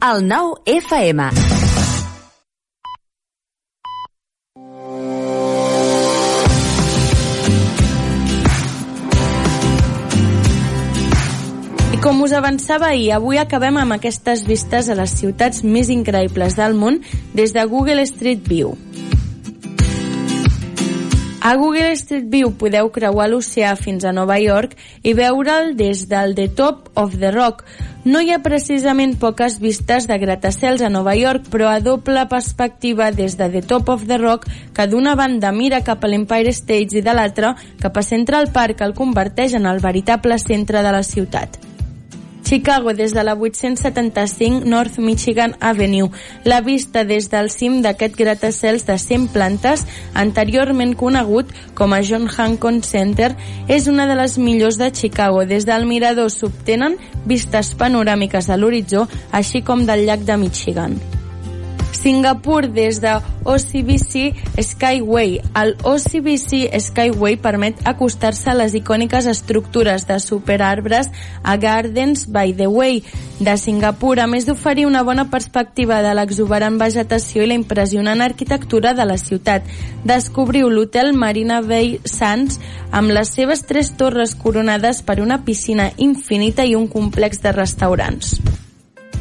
[0.00, 1.24] El 9 FM.
[12.00, 16.78] Com us avançava ahir, avui acabem amb aquestes vistes a les ciutats més increïbles del
[16.78, 17.02] món
[17.34, 18.76] des de Google Street View.
[21.48, 26.34] A Google Street View podeu creuar l'oceà fins a Nova York i veure'l des del
[26.36, 27.62] The Top of the Rock.
[28.04, 33.08] No hi ha precisament poques vistes de gratacels a Nova York, però a doble perspectiva
[33.16, 34.44] des de The Top of the Rock,
[34.76, 38.84] que d'una banda mira cap a l'Empire State i de l'altra cap a Central Park,
[38.84, 41.67] el converteix en el veritable centre de la ciutat.
[42.48, 46.08] Chicago des de la 875 North Michigan Avenue.
[46.44, 49.84] La vista des del cim d'aquest gratacels de 100 plantes,
[50.14, 53.34] anteriorment conegut com a John Hancock Center,
[53.68, 55.44] és una de les millors de Chicago.
[55.44, 56.96] Des del mirador s'obtenen
[57.28, 60.96] vistes panoràmiques a l'horitzó, així com del llac de Michigan.
[61.92, 65.40] Singapur des de OCBC Skyway.
[65.54, 71.08] El OCBC Skyway permet acostar-se a les icòniques estructures de superarbres
[71.42, 73.02] a Gardens by the Way
[73.40, 78.94] de Singapur, a més d'oferir una bona perspectiva de l'exuberant vegetació i la impressionant arquitectura
[78.94, 79.66] de la ciutat.
[80.04, 82.60] Descobriu l'hotel Marina Bay Sands
[82.92, 88.38] amb les seves tres torres coronades per una piscina infinita i un complex de restaurants.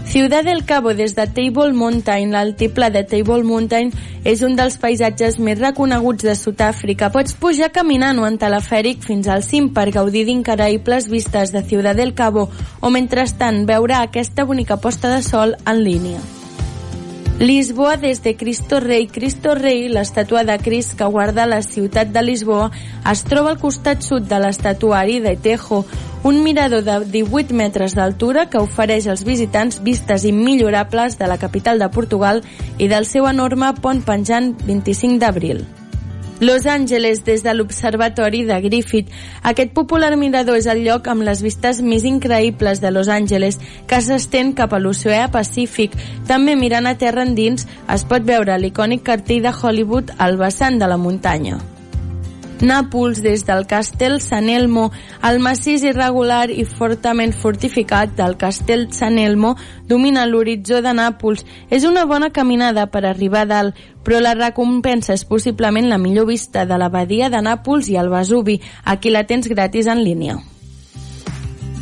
[0.10, 3.92] Ciudad del Cabo des de Table Mountain, l'altiplà de Table Mountain
[4.24, 7.12] és un dels paisatges més reconeguts de Sud-àfrica.
[7.12, 12.00] Pots pujar caminant o en telefèric fins al cim per gaudir d'increïbles vistes de Ciudad
[12.00, 12.48] del Cabo
[12.80, 16.24] o mentrestant veure aquesta bonica posta de sol en línia.
[17.40, 19.06] Lisboa des de Cristo Rei.
[19.06, 22.72] Cristo Rei, l'estàtua de Crist que guarda la ciutat de Lisboa,
[23.12, 25.84] es troba al costat sud de l'estatuari de Tejo,
[26.26, 31.78] un mirador de 18 metres d'altura que ofereix als visitants vistes immillorables de la capital
[31.78, 32.42] de Portugal
[32.80, 35.68] i del seu enorme pont penjant 25 d'abril.
[36.40, 39.10] Los Angeles des de l'Observatori de Griffith.
[39.44, 44.02] Aquest popular mirador és el lloc amb les vistes més increïbles de Los Angeles, que
[44.02, 45.96] s'estén cap a l'oceà Pacífic.
[46.28, 50.88] També mirant a terra endins es pot veure l'icònic cartell de Hollywood al vessant de
[50.88, 51.58] la muntanya.
[52.58, 54.88] Nàpols des del castell San Elmo.
[55.22, 59.54] El massís irregular i fortament fortificat del castell San Elmo
[59.86, 61.46] domina l'horitzó de Nàpols.
[61.70, 66.26] És una bona caminada per arribar a dalt, però la recompensa és possiblement la millor
[66.34, 68.60] vista de l'abadia de Nàpols i el Vesuvi.
[68.86, 70.42] Aquí la tens gratis en línia.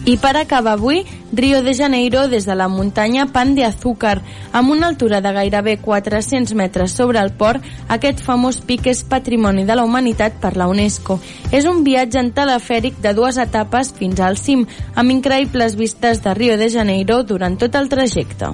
[0.06, 1.00] I per acabar avui,
[1.34, 4.22] Rio de Janeiro des de la muntanya Pan de Azúcar.
[4.54, 9.66] Amb una altura de gairebé 400 metres sobre el port, aquest famós pic és patrimoni
[9.66, 11.18] de la humanitat per la UNESCO.
[11.50, 16.38] És un viatge en telefèric de dues etapes fins al cim, amb increïbles vistes de
[16.38, 18.54] Rio de Janeiro durant tot el trajecte.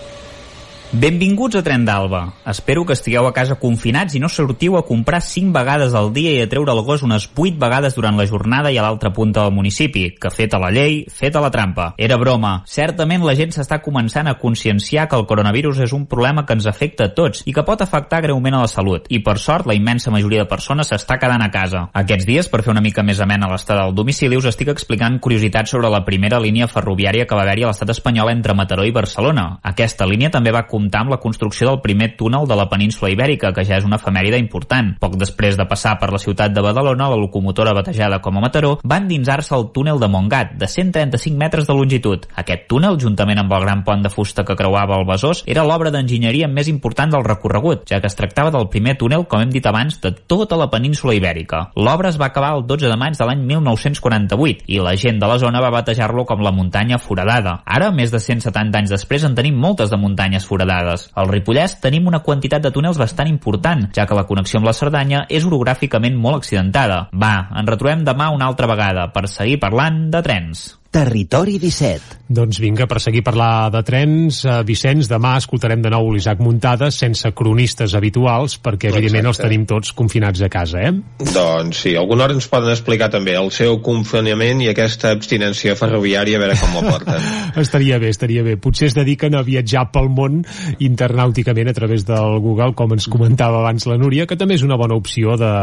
[0.91, 2.33] Benvinguts a Tren d'Alba.
[2.51, 6.33] Espero que estigueu a casa confinats i no sortiu a comprar 5 vegades al dia
[6.35, 9.45] i a treure el gos unes 8 vegades durant la jornada i a l'altra punta
[9.45, 11.93] del municipi, que feta la llei, feta la trampa.
[11.95, 12.65] Era broma.
[12.67, 16.67] Certament la gent s'està començant a conscienciar que el coronavirus és un problema que ens
[16.67, 19.07] afecta a tots i que pot afectar greument a la salut.
[19.07, 21.85] I per sort, la immensa majoria de persones s'està quedant a casa.
[22.03, 25.71] Aquests dies, per fer una mica més amena l'estada del domicili, us estic explicant curiositats
[25.71, 29.61] sobre la primera línia ferroviària que va haver-hi a l'estat espanyol entre Mataró i Barcelona.
[29.63, 33.51] Aquesta línia també va comptar amb la construcció del primer túnel de la península Ibèrica,
[33.53, 34.95] que ja és una efemèride important.
[35.01, 38.77] Poc després de passar per la ciutat de Badalona, la locomotora batejada com a Mataró
[38.81, 42.25] va endinsar-se al túnel de Montgat, de 135 metres de longitud.
[42.35, 45.91] Aquest túnel, juntament amb el gran pont de fusta que creuava el Besòs, era l'obra
[45.93, 49.65] d'enginyeria més important del recorregut, ja que es tractava del primer túnel, com hem dit
[49.69, 51.67] abans, de tota la península Ibèrica.
[51.75, 55.29] L'obra es va acabar el 12 de maig de l'any 1948 i la gent de
[55.29, 57.59] la zona va batejar-lo com la muntanya foradada.
[57.65, 61.09] Ara, més de 170 anys després, en tenim moltes de muntanyes foradades quadrades.
[61.15, 64.75] Al Ripollès tenim una quantitat de túnels bastant important, ja que la connexió amb la
[64.77, 67.07] Cerdanya és orogràficament molt accidentada.
[67.13, 70.80] Va, ens retrobem demà una altra vegada per seguir parlant de trens.
[70.91, 72.19] Territori 17.
[72.31, 76.97] Doncs vinga, per seguir parlar de trens, eh, Vicenç, demà escoltarem de nou l'Isaac Muntades
[76.99, 78.99] sense cronistes habituals, perquè Exacte.
[78.99, 80.91] evidentment els tenim tots confinats a casa, eh?
[81.31, 86.35] Doncs sí, alguna hora ens poden explicar també el seu confinament i aquesta abstinència ferroviària,
[86.37, 87.29] a veure com la porten.
[87.63, 88.57] estaria bé, estaria bé.
[88.59, 90.43] Potser es dediquen a viatjar pel món
[90.79, 94.75] internàuticament a través del Google, com ens comentava abans la Núria, que també és una
[94.75, 95.53] bona opció de,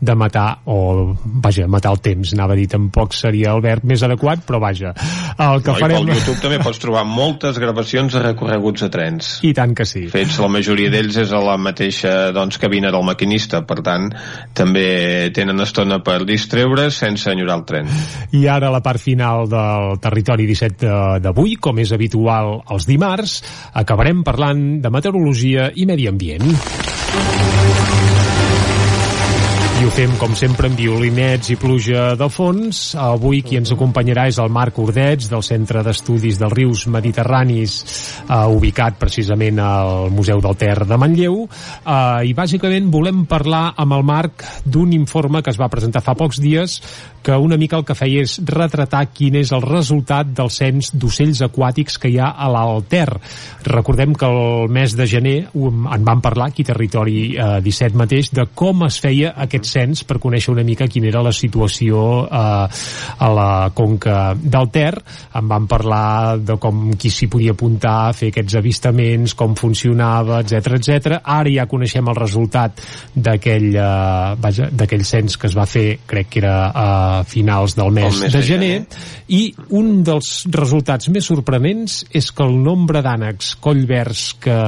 [0.00, 4.06] de matar, o vaja, matar el temps, anava a dir, tampoc seria el verb més
[4.06, 4.92] adequat, però vaja,
[5.38, 6.04] el que no, farem...
[6.04, 9.30] I pel YouTube també pots trobar moltes gravacions de recorreguts a trens.
[9.48, 10.04] I tant que sí.
[10.12, 14.08] Fets, la majoria d'ells és a la mateixa doncs, cabina del maquinista, per tant,
[14.56, 17.92] també tenen estona per distreure's sense enyorar el tren.
[18.36, 23.40] I ara la part final del Territori 17 de- d'avui, com és habitual els dimarts,
[23.78, 26.46] acabarem parlant de meteorologia i medi ambient.
[29.88, 32.90] Ho fem, com sempre, amb violinets i pluja de fons.
[33.00, 37.78] Avui qui ens acompanyarà és el Marc Ordets, del Centre d'Estudis dels Rius Mediterranis,
[38.20, 41.46] eh, ubicat precisament al Museu del Ter de Manlleu.
[41.48, 46.12] Eh, I bàsicament volem parlar amb el Marc d'un informe que es va presentar fa
[46.12, 46.82] pocs dies
[47.22, 51.40] que una mica el que feia és retratar quin és el resultat del cens d'ocells
[51.48, 53.08] aquàtics que hi ha a l'Alter.
[53.64, 58.46] Recordem que el mes de gener en vam parlar aquí Territori eh, 17 mateix de
[58.54, 59.77] com es feia aquest cens
[60.08, 62.80] per conèixer una mica quina era la situació eh,
[63.18, 64.94] a la conca del Ter.
[65.38, 70.40] En vam parlar de com qui s'hi podia apuntar a fer aquests avistaments, com funcionava,
[70.42, 71.20] etc etc.
[71.22, 72.82] Ara ja coneixem el resultat
[73.14, 76.88] d'aquell eh, d'aquell cens que es va fer, crec que era a
[77.28, 79.06] finals del mes, mes de de gener, gener.
[79.28, 79.42] i
[79.76, 84.58] un dels resultats més sorprenents és que el nombre d'ànecs collverds que,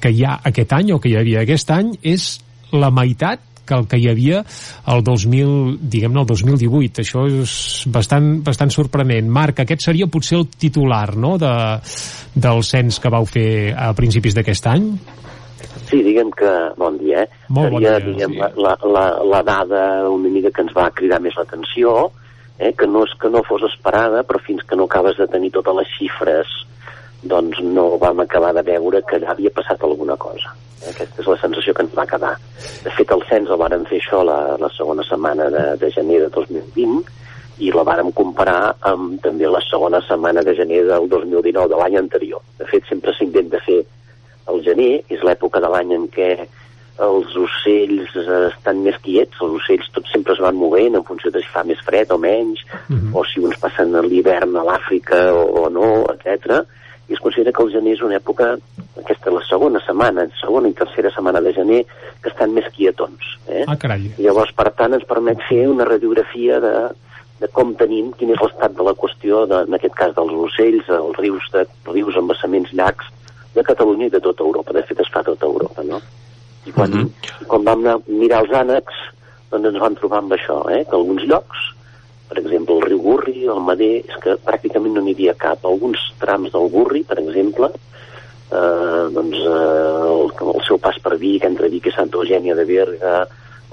[0.00, 2.30] que hi ha aquest any o que hi havia aquest any és
[2.72, 4.42] la meitat que el que hi havia
[4.88, 5.52] el 2000,
[5.92, 7.04] diguem-ne, el 2018.
[7.04, 7.52] Això és
[7.92, 9.28] bastant, bastant sorprenent.
[9.28, 11.54] Marc, aquest seria potser el titular, no?, de,
[12.34, 14.90] del cens que vau fer a principis d'aquest any?
[15.88, 17.44] Sí, diguem que, bon dia, eh?
[17.48, 18.62] Molt bon Seria, dia, diguem, sí.
[18.62, 21.94] la, la, la, dada una mica que ens va cridar més l'atenció,
[22.58, 22.74] eh?
[22.76, 25.78] que no és que no fos esperada, però fins que no acabes de tenir totes
[25.80, 26.52] les xifres,
[27.22, 30.54] doncs no vam acabar de veure que allà havia passat alguna cosa.
[30.88, 32.34] Aquesta és la sensació que ens va quedar.
[32.84, 36.20] De fet, el cens el vàrem fer això la, la segona setmana de, de gener
[36.22, 37.02] de 2020
[37.66, 41.96] i la vàrem comparar amb també la segona setmana de gener del 2019, de l'any
[41.98, 42.40] anterior.
[42.58, 43.80] De fet, sempre s'intenta fer
[44.48, 46.30] el gener, és l'època de l'any en què
[47.02, 51.30] els ocells eh, estan més quiets, els ocells tots sempre es van movent en funció
[51.34, 53.10] de si fa més fred o menys, Mhm.
[53.14, 56.62] o si uns passen l'hivern a l'Àfrica o, o no, etc.
[57.08, 58.50] I es considera que el gener és una època,
[59.00, 61.82] aquesta la segona setmana, segona i tercera setmana de gener,
[62.22, 63.30] que estan més quietons.
[63.48, 63.64] Eh?
[63.66, 64.10] Ah, carai.
[64.18, 66.74] Llavors, per tant, ens permet fer una radiografia de,
[67.40, 70.90] de com tenim, quin és l'estat de la qüestió, de, en aquest cas dels ocells,
[70.98, 73.08] els rius, de, rius embassaments, llacs,
[73.54, 74.76] de Catalunya i de tota Europa.
[74.76, 76.02] De fet, es fa tota Europa, no?
[76.66, 77.08] I quan, Mhm.
[77.40, 78.94] i quan vam anar a mirar els ànecs,
[79.50, 80.84] doncs ens vam trobar amb això, eh?
[80.84, 81.56] que alguns llocs,
[82.28, 85.64] per exemple, el riu Gurri, el Mader, és que pràcticament no n'hi havia cap.
[85.64, 87.70] Alguns trams del Gurri, per exemple,
[88.52, 92.66] eh, doncs, eh, el, el seu pas per Vic, entre Vic i Santa Eugènia de
[92.68, 93.16] Berga,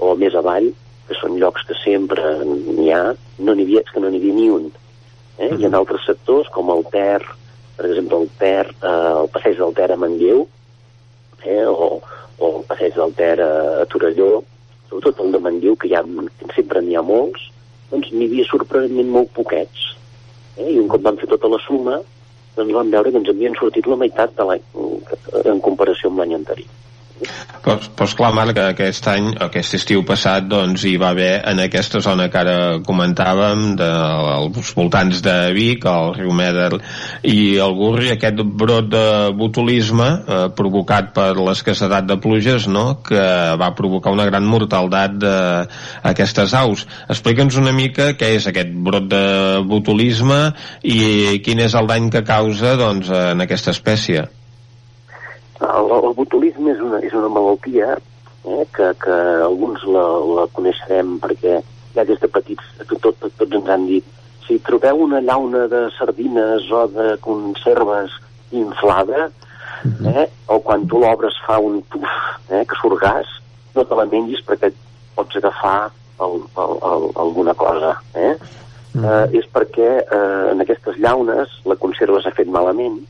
[0.00, 0.70] o més avall,
[1.06, 4.36] que són llocs que sempre n'hi ha, no n'hi havia, és que no n'hi havia
[4.36, 4.68] ni un.
[5.38, 5.52] Eh?
[5.60, 7.22] I en altres sectors, com el Ter,
[7.76, 10.46] per exemple, el Ter, eh, el passeig del Ter a Manlleu,
[11.44, 11.64] eh?
[11.66, 12.00] o,
[12.38, 13.52] o el passeig del Ter a,
[13.82, 14.30] a Torelló,
[14.88, 16.02] sobretot el de Manlleu, que, hi ha,
[16.56, 17.50] sempre n'hi ha molts,
[17.90, 19.90] doncs n'hi havia sorprenentment molt poquets.
[20.56, 20.70] Eh?
[20.72, 22.00] I un cop vam fer tota la suma,
[22.56, 24.66] doncs vam veure que ens havien sortit la meitat de l'any
[25.52, 26.85] en comparació amb l'any anterior.
[27.16, 32.02] Però, però esclar, Marc, aquest any, aquest estiu passat, doncs hi va haver en aquesta
[32.04, 32.56] zona que ara
[32.86, 33.88] comentàvem, de,
[34.76, 36.68] voltants de Vic, el riu Meder
[37.26, 39.04] i el Gurri, aquest brot de
[39.38, 43.26] botulisme eh, provocat per l'escassedat de pluges, no?, que
[43.58, 46.86] va provocar una gran mortaldat d'aquestes aus.
[47.08, 49.26] Explica'ns una mica què és aquest brot de
[49.66, 50.42] botulisme
[50.84, 54.28] i quin és el dany que causa, doncs, en aquesta espècie.
[55.60, 60.04] El, el botulisme és una, és una malaltia eh, que, que alguns la,
[60.40, 61.60] la coneixerem perquè
[61.96, 64.14] ja des de petits tot, tot, tots ens han dit
[64.46, 68.12] si trobeu una llauna de sardines o de conserves
[68.54, 69.30] inflada
[70.12, 72.12] eh, o quan tu l'obres fa un puf
[72.50, 73.32] eh, que surt gas
[73.74, 74.78] no te la mengis perquè et
[75.16, 75.90] pots agafar
[76.20, 78.36] el, el, el, alguna cosa eh?
[79.00, 83.00] eh, és perquè eh, en aquestes llaunes la conserva s'ha fet malament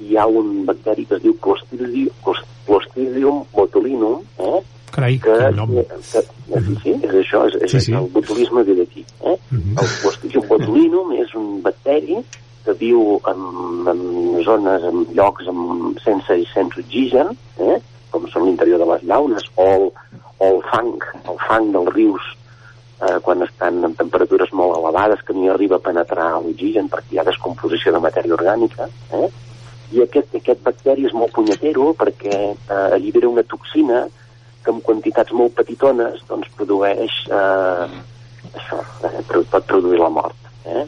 [0.00, 2.36] hi ha un bacteri que es diu Clostridium,
[2.66, 4.60] Clostridium botulinum, eh?
[4.90, 5.70] Carai, que, quin nom.
[5.70, 7.92] que, que, sí, sí, és això, és, és Sí, sí.
[7.94, 9.04] el botulisme ve d'aquí.
[9.22, 9.36] Eh?
[9.54, 12.18] El Clostridium botulinum és un bacteri
[12.64, 13.44] que viu en,
[13.92, 14.00] en
[14.44, 17.30] zones, en llocs amb, sense i sense oxigen,
[17.62, 17.78] eh?
[18.10, 19.86] com són l'interior de les llaunes, o el,
[20.40, 20.90] o el fang,
[21.30, 22.26] el fang dels rius,
[23.00, 27.14] eh, quan estan en temperatures molt elevades, que no hi arriba a penetrar l'oxigen perquè
[27.14, 29.30] hi ha descomposició de matèria orgànica, eh?
[29.90, 34.04] I aquest, aquest bacteri és molt punyetero perquè eh, allibera una toxina
[34.64, 38.00] que en quantitats molt petitones doncs, produeix eh,
[38.52, 40.36] això, eh, pot produir la mort.
[40.64, 40.84] Eh?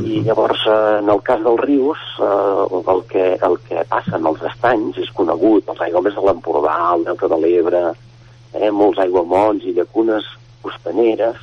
[0.00, 4.26] I llavors, eh, en el cas dels rius, eh, el, que, el que passa en
[4.30, 7.84] els estanys és conegut, els aiguamolls de l'Empordà, el Delta de l'Ebre,
[8.54, 10.26] eh, molts aiguamolls i llacunes
[10.62, 11.38] costaneres,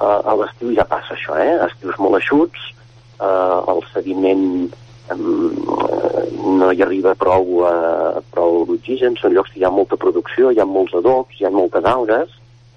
[0.00, 1.54] eh, a l'estiu ja passa això, eh?
[1.70, 2.72] estius molt eixuts,
[3.20, 4.66] eh, el sediment
[5.14, 10.60] no hi arriba prou, eh, prou d'oxigen, són llocs que hi ha molta producció, hi
[10.60, 12.32] ha molts adobs, hi ha moltes algues,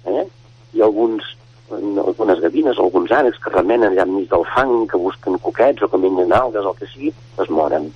[0.06, 0.26] eh?
[0.74, 1.24] i alguns,
[1.72, 5.98] algunes gavines, alguns ànecs que remenen allà enmig del fang, que busquen coquets o que
[5.98, 7.12] mengen algues o el que sigui,
[7.42, 7.90] es moren.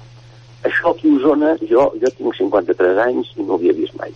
[0.64, 4.14] Això aquí a Osona, jo, jo tinc 53 anys i no ho havia vist mai.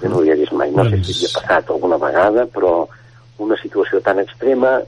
[0.00, 0.70] Jo no ho havia vist mai.
[0.70, 2.86] No sé si havia passat alguna vegada, però
[3.42, 4.78] una situació tan extrema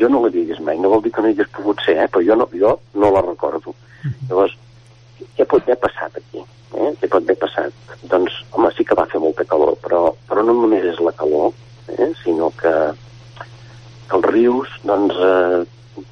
[0.00, 0.78] jo no l'havia vist mai.
[0.78, 2.08] No vol dir que no hi hagués pogut ser, eh?
[2.08, 3.74] però jo no, jo no la recordo.
[4.28, 4.54] Llavors,
[5.36, 6.42] què pot haver passat aquí?
[6.78, 6.92] Eh?
[7.00, 7.72] Què pot haver passat?
[8.10, 11.52] Doncs, home, sí que va fer molta calor, però, però no només és la calor,
[11.96, 12.10] eh?
[12.22, 12.72] sinó que,
[14.08, 15.60] que els rius doncs, eh,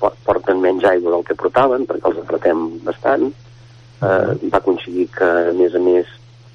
[0.03, 3.31] po- porten menys aigua del que portaven, perquè els apretem bastant.
[4.03, 6.11] Eh, va coincidir que, a més a més,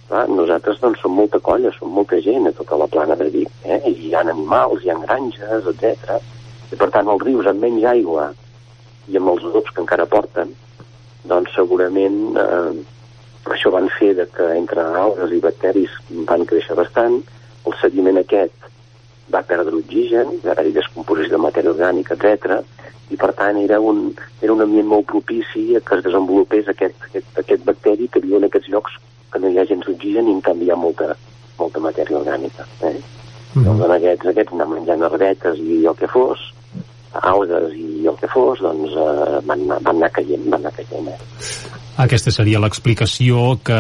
[0.07, 3.49] clar, nosaltres doncs, som molta colla, som molta gent a tota la plana de Vic,
[3.65, 3.81] eh?
[3.89, 6.19] i hi ha animals, hi ha granges, etc.
[6.73, 8.31] I per tant, els rius amb menys aigua
[9.11, 10.53] i amb els adobs que encara porten,
[11.29, 12.73] doncs segurament eh,
[13.53, 15.95] això van fer de que entre algues i bacteris
[16.29, 17.19] van créixer bastant,
[17.67, 18.69] el sediment aquest
[19.33, 22.59] va perdre oxigen, haver descomposició de matèria orgànica, etc.
[23.11, 24.05] i per tant era un,
[24.41, 28.39] era un ambient molt propici a que es desenvolupés aquest, aquest, aquest bacteri que viu
[28.39, 28.97] en aquests llocs
[29.31, 31.13] que no hi ha gens d'oxigen i en canvi hi ha molta,
[31.59, 32.67] molta matèria orgànica.
[32.81, 32.97] Eh?
[33.53, 36.51] Doncs en aquests, aquests anar menjant herbetes i el que fos,
[37.21, 41.11] algues i el que fos, doncs eh, van, anar, van anar caient, van anar caient.
[41.13, 41.17] Eh?
[42.03, 43.79] Aquesta seria l'explicació que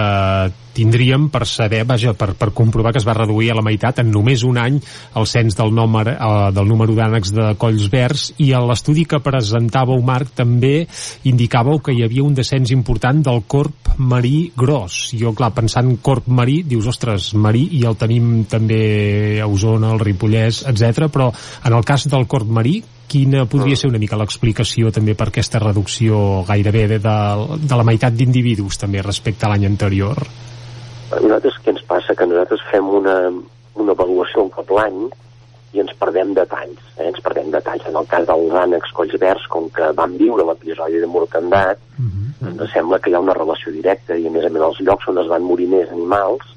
[0.73, 4.11] tindríem per saber, vaja, per, per comprovar que es va reduir a la meitat en
[4.11, 4.79] només un any
[5.19, 9.21] el cens del número, eh, del número d'ànecs de colls verds i a l'estudi que
[9.23, 10.87] presentàveu, Marc, també
[11.29, 15.13] indicàveu que hi havia un descens important del corp marí gros.
[15.19, 19.93] Jo, clar, pensant en corp marí, dius, ostres, marí, i el tenim també a Osona,
[19.93, 21.07] al Ripollès, etc.
[21.13, 21.29] però
[21.63, 22.81] en el cas del corp marí,
[23.13, 27.17] quina podria ser una mica l'explicació també per aquesta reducció gairebé de, de,
[27.61, 30.23] de la meitat d'individus també respecte a l'any anterior?
[31.13, 32.15] A nosaltres què ens passa?
[32.17, 33.17] Que nosaltres fem una,
[33.79, 35.05] una avaluació un cop l'any
[35.73, 37.07] i ens perdem detalls, eh?
[37.09, 37.85] ens perdem detalls.
[37.89, 41.81] En el cas dels ànecs colls verds, com que van viure l'episodi de mortandat,
[42.43, 45.09] ens sembla que hi ha una relació directa i a més a més els llocs
[45.09, 46.53] on es van morir més animals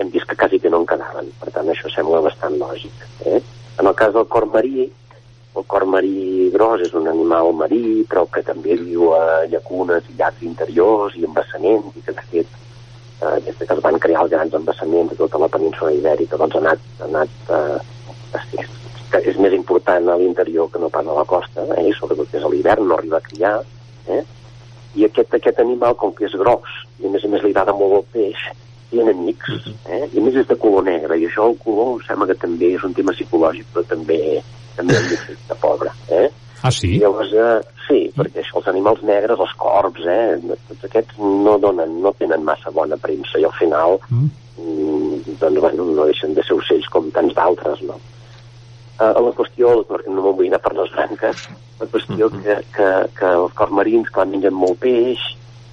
[0.00, 1.28] hem vist que quasi que no en quedaven.
[1.40, 3.04] Per tant, això sembla bastant lògic.
[3.28, 3.40] Eh?
[3.80, 4.86] En el cas del cor marí,
[5.56, 10.16] el cor marí gros és un animal marí, però que també viu a llacunes i
[10.16, 12.58] llacs interiors i embassaments, i que de fet,
[13.20, 16.38] eh, des de que es van crear els grans embassaments a tota la península ibèrica,
[16.40, 17.78] doncs ha anat, ha anat eh,
[18.60, 18.70] és,
[19.20, 21.88] és més important a l'interior que no pas a la costa, eh?
[21.90, 23.58] i sobretot és a l'hivern, no arriba a criar,
[24.08, 24.22] eh?
[24.98, 27.76] i aquest, aquest animal, com que és gros, i a més a més li agrada
[27.76, 28.48] molt el peix,
[28.90, 30.04] té enemics, eh?
[30.10, 32.74] i a més és de color negre, i això el color em sembla que també
[32.76, 34.20] és un tema psicològic, però també,
[34.76, 35.94] també de fer de pobre.
[36.10, 36.28] Eh?
[36.62, 36.94] Ah, sí?
[36.96, 40.36] I llavors, eh, sí, perquè això, els animals negres, els corps, eh,
[40.68, 45.36] tots aquests no, donen, no tenen massa bona premsa, i al final, mm.
[45.40, 47.96] doncs, bueno, no deixen de ser ocells com tants d'altres, no?
[49.00, 51.46] Uh, la qüestió, perquè no m'ho vull anar per les branques,
[51.80, 55.22] la qüestió que, que, que els corps marins, clar, mengen molt peix,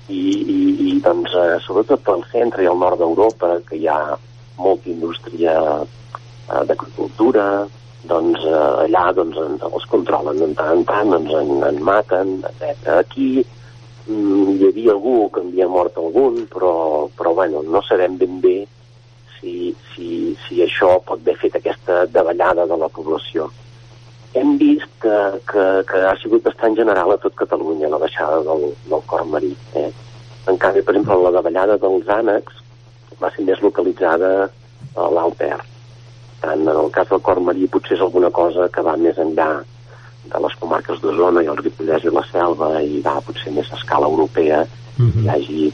[0.08, 4.16] i, i, i doncs, eh, sobretot pel centre i al nord d'Europa, que hi ha
[4.56, 7.68] molta indústria eh, d'agricultura,
[8.10, 8.56] doncs eh,
[8.86, 12.90] allà doncs, en, els controlen de tant en tant, doncs en, en maten, etc.
[12.98, 16.74] Aquí mm, hi havia algú que havia mort algun, però,
[17.18, 18.58] però bueno, no sabem ben bé
[19.38, 23.50] si, si, si això pot haver fet aquesta davallada de la població.
[24.38, 25.16] Hem vist que,
[25.50, 29.54] que, que ha sigut bastant general a tot Catalunya la baixada del, del cor marí.
[29.80, 29.90] Eh?
[30.48, 32.62] En canvi, per exemple, la davallada dels ànecs
[33.22, 34.32] va ser més localitzada
[34.98, 35.58] a l'Alt Ter.
[36.42, 39.50] Tant en el cas del cor marí potser és alguna cosa que va més enllà
[40.28, 43.80] de les comarques d'Osona i el Ripollès i la Selva i va potser més a
[43.80, 44.66] escala europea
[44.98, 45.24] Mhm.
[45.24, 45.74] hi hagi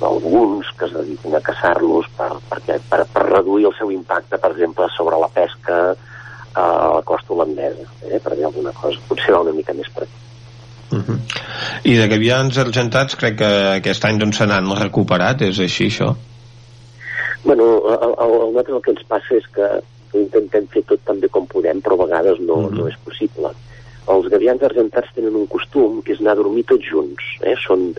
[0.00, 4.52] alguns que es dediquin a caçar-los per, perquè, per, per reduir el seu impacte, per
[4.52, 5.78] exemple, sobre la pesca
[6.54, 6.64] a
[6.96, 8.98] la costa holandesa, eh, per dir alguna cosa.
[9.08, 10.18] Potser va una mica més per aquí.
[11.84, 16.14] I de gavians argentats crec que aquest any doncs se n'han recuperat, és així això?
[17.44, 19.68] Bueno, a, a, a nosaltres el que ens passa és que
[20.18, 23.52] intentem fer tot tan bé com podem, però a vegades no, no és possible.
[24.10, 27.26] Els gavians argentats tenen un costum que és anar a dormir tots junts.
[27.46, 27.54] Eh?
[27.62, 27.90] Són,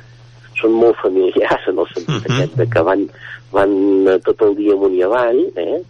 [0.60, 3.08] són molt familiars en el sentit aquest de que van,
[3.56, 3.76] van
[4.26, 5.82] tot el dia amunt i avall eh?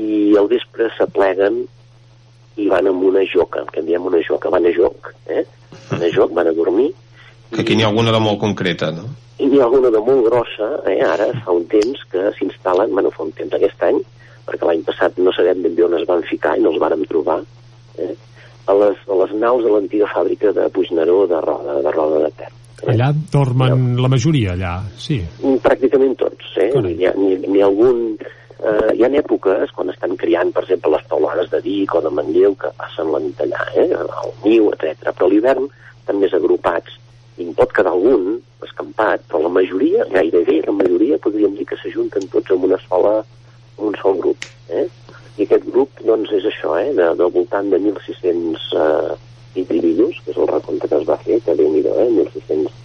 [0.00, 1.64] i al vespre s'apleguen
[2.62, 5.42] i van amb una joca, que en diem una joca, van a joc, eh?
[5.90, 6.92] van a joc, van a dormir
[7.54, 9.12] Que aquí n'hi ha alguna de molt concreta, no?
[9.38, 13.10] i n'hi ha alguna de molt grossa, eh, ara fa un temps que s'instal·len, bueno,
[13.14, 13.98] fa un temps aquest any,
[14.46, 17.02] perquè l'any passat no sabem ben bé on es van ficar i no els vàrem
[17.10, 17.40] trobar,
[17.98, 18.12] eh,
[18.66, 22.30] a, les, a les naus de l'antiga fàbrica de Puigneró de roda, de roda de
[22.38, 22.60] terra.
[22.94, 25.18] Allà dormen la majoria, allà, sí.
[25.40, 26.70] Mm, Pràcticament tots, eh?
[26.94, 28.06] Hi ha, ni, ni algun...
[28.64, 32.12] Eh, hi ha èpoques, quan estan criant, per exemple, les taulades de Vic o de
[32.14, 33.88] Manlleu, que passen la nit allà, eh?
[33.98, 35.10] al niu, etc.
[35.10, 35.66] Però l'hivern
[35.98, 36.94] estan més agrupats
[37.38, 41.78] i en pot quedar algun escampat, però la majoria, gairebé la majoria, podríem dir que
[41.80, 43.16] s'ajunten tots en una sola,
[43.78, 44.46] en un sol grup.
[44.70, 44.86] Eh?
[45.38, 46.92] I aquest grup, doncs, és això, eh?
[46.94, 49.16] de, del voltant de 1.600 eh,
[49.60, 52.08] individus, que és el recompte que es va fer, que déu nhi eh?
[52.22, 52.82] 1.600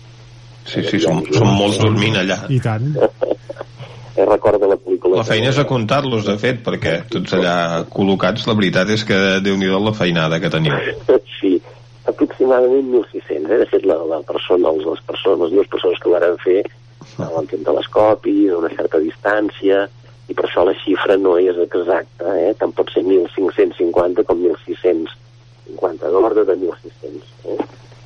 [0.70, 2.44] Sí, sí, són, són molts dormint allà.
[2.54, 2.92] I tant.
[4.20, 5.22] eh, recorda la pel·lícula...
[5.22, 7.56] La feina és a comptar-los, de fet, perquè tots allà
[7.90, 10.78] col·locats, la veritat és que déu nhi la feinada que teniu.
[11.40, 11.54] Sí,
[12.40, 13.52] aproximadament 1.600.
[13.52, 13.58] Eh?
[13.58, 16.64] De fet, la, la persona, les, les persones, les dues persones que ho van fer
[17.20, 19.88] anaven fent telescopi, a una certa distància,
[20.30, 22.54] i per això la xifra no és exacta, eh?
[22.60, 27.34] tant pot ser 1.550 com 1.650, d'ordre de 1.600.
[27.46, 27.58] Eh?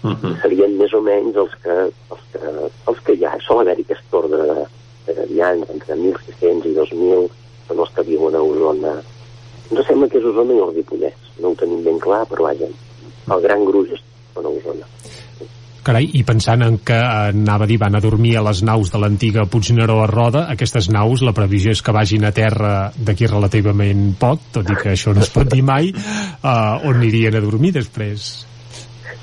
[0.03, 0.33] Uh -huh.
[0.41, 1.75] Serien més o menys els que,
[2.11, 3.37] els que, els que hi ha.
[3.39, 7.29] Sol haver-hi aquest ordre de, de entre 1.600 i 2.000,
[7.67, 8.93] són els que viuen a Osona.
[9.71, 11.19] Ens sembla que és Osona i el Ripollès.
[11.39, 12.67] No ho tenim ben clar, però vaja,
[13.31, 14.01] el gran gruix és
[14.37, 14.87] a Osona.
[15.83, 18.91] Carai, i pensant en que eh, anava a dir van a dormir a les naus
[18.93, 23.27] de l'antiga Puigneró a Roda, aquestes naus, la previsió és que vagin a terra d'aquí
[23.27, 27.43] relativament poc, tot i que això no es pot dir mai, uh, on anirien a
[27.43, 28.31] dormir després?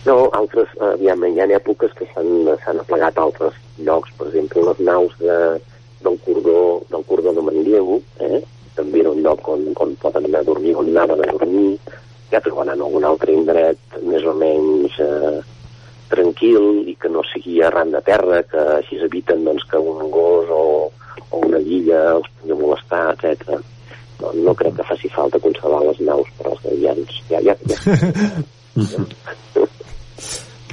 [0.04, 4.28] No, altres, eh, aviam, hi ha èpoques que s'han s'han aplegat a altres llocs, per
[4.28, 5.38] exemple, les naus de,
[6.04, 8.40] del cordó del cordó de Manlleu, eh?
[8.76, 11.78] també era un lloc on, on poden anar a dormir, on anaven a dormir,
[12.32, 15.40] ja troben en algun altre indret més o menys eh,
[16.10, 17.10] tranquil i que
[17.66, 20.64] arran de terra, que així eviten doncs, que un gos o,
[21.30, 23.60] o una guilla els pugui molestar, etc.
[24.20, 27.20] No, no crec que faci falta conservar les naus per als gavians.
[27.30, 27.78] Ja, ja, ja.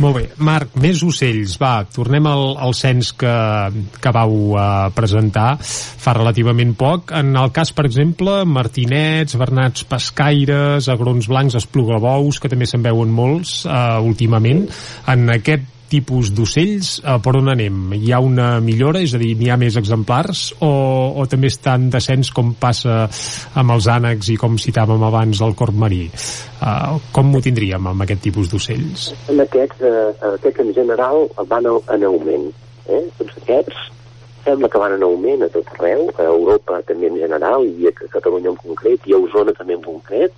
[0.03, 0.25] Molt bé.
[0.45, 1.55] Marc, més ocells.
[1.61, 3.33] Va, tornem al, al cens que,
[4.01, 7.13] que vau uh, presentar fa relativament poc.
[7.17, 13.13] En el cas, per exemple, martinets, bernats pescaires, agrons blancs, esplugabous, que també se'n veuen
[13.13, 14.67] molts uh, últimament.
[15.09, 17.93] En aquest tipus d'ocells, uh, per on anem?
[17.97, 19.01] Hi ha una millora?
[19.03, 20.47] És a dir, n'hi ha més exemplars?
[20.63, 20.71] O,
[21.17, 23.03] o també està en descens com passa
[23.57, 26.05] amb els ànecs i com citàvem abans el corp marí?
[26.57, 29.11] Uh, com ho tindríem amb aquest tipus d'ocells?
[29.31, 32.49] En aquests, eh, aquests en general van en augment.
[32.88, 33.03] Eh?
[33.19, 33.85] Tots aquests
[34.47, 37.95] sembla que van en augment a tot arreu, a Europa també en general, i a
[37.99, 40.35] Catalunya en concret, i a Osona també en concret,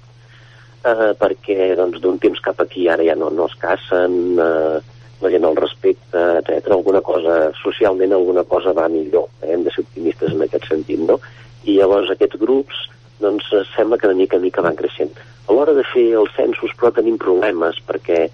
[0.84, 4.80] eh, perquè doncs, d'un temps cap aquí ara ja no, no es cacen, eh,
[5.22, 6.72] la gent el respecta, etc.
[6.76, 9.54] Alguna cosa, socialment alguna cosa va millor, eh?
[9.54, 11.20] hem de ser optimistes en aquest sentit, no?
[11.68, 12.86] I llavors aquests grups,
[13.20, 15.12] doncs, sembla que de mica en mica van creixent.
[15.48, 18.28] A l'hora de fer els censos, però tenim problemes, perquè,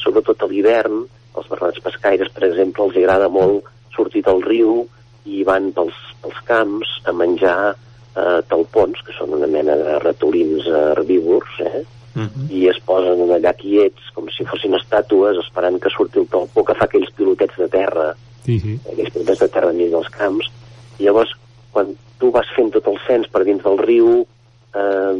[0.00, 1.04] sobretot a l'hivern,
[1.36, 4.84] els bernats pescaires, per exemple, els agrada molt sortir del riu
[5.28, 10.66] i van pels, pels camps a menjar eh, talpons, que són una mena de ratolins
[10.66, 11.84] eh, herbívors, eh?
[12.10, 12.50] Uh -huh.
[12.50, 16.74] i es posen allà quiets com si fossin estàtues esperant que surti el talpó que
[16.74, 18.80] fa aquells pilotets de terra Sí, sí.
[18.92, 20.50] aquells pilotets de terra enmig dels camps
[20.98, 21.30] i llavors
[21.70, 24.26] quan tu vas fent tot el cens per dins del riu
[24.74, 25.14] eh,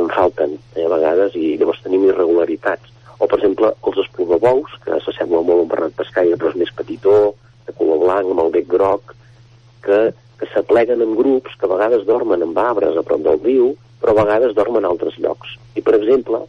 [0.00, 4.98] en falten eh, a vegades i llavors tenim irregularitats o per exemple els esplugabous que
[5.04, 7.34] s'assembla molt a un bernat pescaire però és més petitó,
[7.66, 9.14] de color blanc amb el bec groc
[9.86, 10.00] que,
[10.38, 13.72] que s'apleguen en grups que a vegades dormen en arbres a prop del riu
[14.02, 16.42] però a vegades dormen a altres llocs i per exemple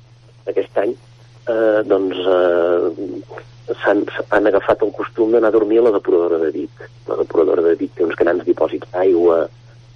[0.51, 4.03] aquest any eh, doncs eh, s'han
[4.35, 6.81] han agafat el costum d'anar a dormir a la depuradora de Vic.
[7.07, 9.45] La depuradora de Vic té uns grans dipòsits d'aigua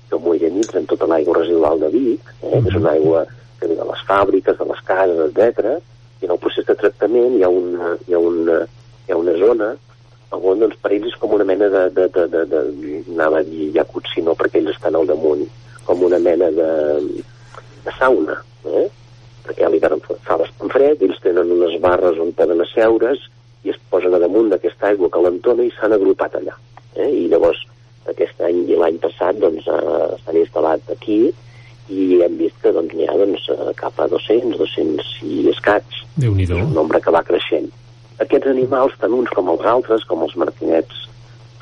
[0.08, 3.26] que homogeneitzen tota l'aigua residual de Vic, eh, que és una aigua
[3.60, 5.76] que ve de les fàbriques, de les cases, etc.
[6.22, 8.62] I en el procés de tractament hi ha una, hi ha una,
[9.08, 9.74] hi ha una zona
[10.30, 13.48] segon, doncs per ells és com una mena de, de, de, de, de anava a
[13.48, 15.46] dir jacuzzi, no, perquè ells estan al damunt,
[15.88, 16.72] com una mena de,
[17.88, 18.86] de sauna, eh?
[19.48, 23.24] perquè a l'hivern fa bastant fred, ells tenen unes barres on poden asseure's
[23.64, 26.56] i es posen a damunt d'aquesta aigua calentona i s'han agrupat allà.
[26.96, 27.10] Eh?
[27.24, 27.64] I llavors,
[28.12, 31.22] aquest any i l'any passat, doncs, eh, instal·lat aquí
[31.88, 36.04] i hem vist que doncs, n'hi ha doncs, eh, cap a 200, 200 i escats.
[36.18, 37.70] déu nhi un nombre que va creixent.
[38.20, 41.08] Aquests animals, tant uns com els altres, com els martinets,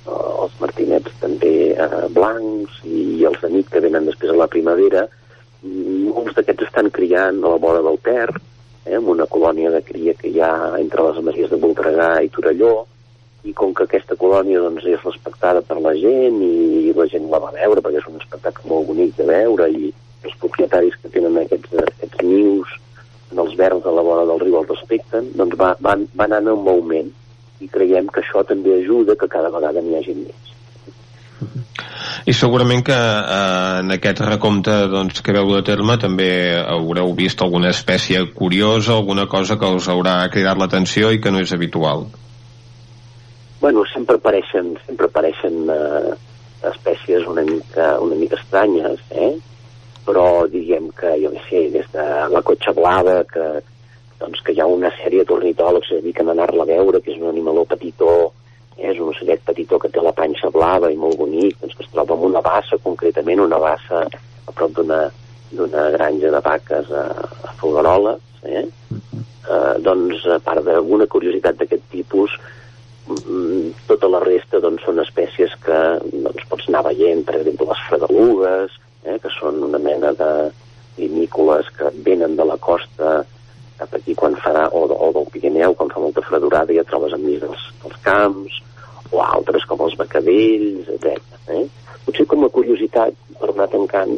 [0.07, 4.47] eh, els martinets també eh, blancs i els de nit que venen després a la
[4.47, 5.07] primavera,
[5.65, 8.29] molts d'aquests estan criant a la vora del Ter,
[8.85, 12.31] eh, amb una colònia de cria que hi ha entre les masies de Voltregà i
[12.33, 12.85] Torelló,
[13.45, 17.41] i com que aquesta colònia doncs, és respectada per la gent i la gent la
[17.43, 19.91] va veure perquè és un espectacle molt bonic de veure i
[20.25, 22.73] els propietaris que tenen aquests, aquests nius
[23.31, 26.57] en els verds a la vora del riu els respecten, doncs va, van, van anar
[26.57, 27.13] en augment
[27.61, 30.54] i creiem que això també ajuda que cada vegada n'hi hagi més.
[32.25, 37.41] I segurament que eh, en aquest recompte doncs, que veu de terme també haureu vist
[37.43, 42.07] alguna espècie curiosa, alguna cosa que us haurà cridat l'atenció i que no és habitual.
[43.61, 46.15] Bueno, sempre apareixen, sempre apareixen eh,
[46.71, 49.35] espècies una mica, una mica estranyes, eh?
[50.05, 53.45] però diguem que, jo què sé, des de la cotxa blava, que,
[54.21, 57.13] doncs, que hi ha una sèrie de tornitòlegs que dediquen a anar-la a veure, que
[57.15, 58.11] és un animaló petitó,
[58.77, 61.91] és un ocellet petitó que té la panxa blava i molt bonic, doncs, que es
[61.93, 65.05] troba en una bassa, concretament una bassa a prop d'una
[65.55, 67.05] d'una granja de vaques a,
[67.47, 68.65] a Fogaroles, eh?
[68.65, 72.33] eh, doncs, a part d'alguna curiositat d'aquest tipus,
[73.85, 75.79] tota la resta doncs, són espècies que
[76.11, 80.31] doncs, pots anar veient, per exemple, les fregalugues, eh, que són una mena de
[80.97, 83.21] vinícoles que venen de la costa
[83.79, 87.41] cap aquí quan farà, o, o del Pirineu, quan fa molta fredurada ja trobes enmig
[87.43, 88.61] dels, dels camps,
[89.11, 91.19] o altres com els becadells, etc.
[91.55, 91.65] Eh?
[92.05, 94.15] Potser com a curiositat, per anar tancant,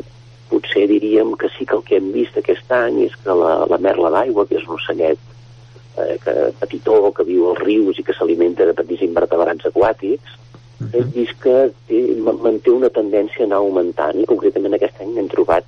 [0.52, 3.80] potser diríem que sí que el que hem vist aquest any és que la, la
[3.84, 5.20] merla d'aigua, que és un ocellet
[5.98, 10.38] eh, que, petitó, que viu als rius i que s'alimenta de petits invertebrats aquàtics,
[10.94, 11.56] hem vist que
[11.90, 15.66] té, manté una tendència a anar augmentant i concretament aquest any n'hem trobat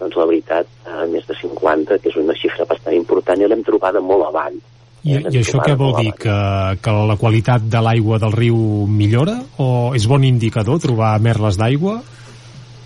[0.00, 3.64] doncs la veritat, a més de 50, que és una xifra bastant important, i l'hem
[3.66, 4.56] trobada molt avall.
[5.04, 6.14] I, i això què vol dir?
[6.16, 6.34] Que,
[6.80, 8.56] que la qualitat de l'aigua del riu
[8.88, 9.36] millora?
[9.60, 11.98] O és bon indicador trobar merles d'aigua?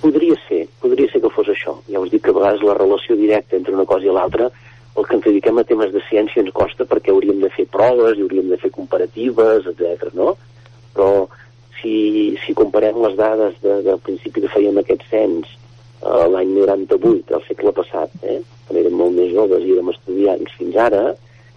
[0.03, 1.77] Podria ser, podria ser que fos això.
[1.91, 4.51] Ja us dic que a vegades la relació directa entre una cosa i l'altra,
[4.99, 8.19] el que ens dediquem a temes de ciència ens costa perquè hauríem de fer proves
[8.19, 10.11] i hauríem de fer comparatives, etc.
[10.19, 10.35] no?
[10.97, 11.29] Però
[11.79, 15.68] si, si comparem les dades de, del principi que fèiem aquest cens eh,
[16.03, 20.77] l'any 98, del segle passat, eh, quan érem molt més joves i érem estudiants, fins
[20.79, 21.05] ara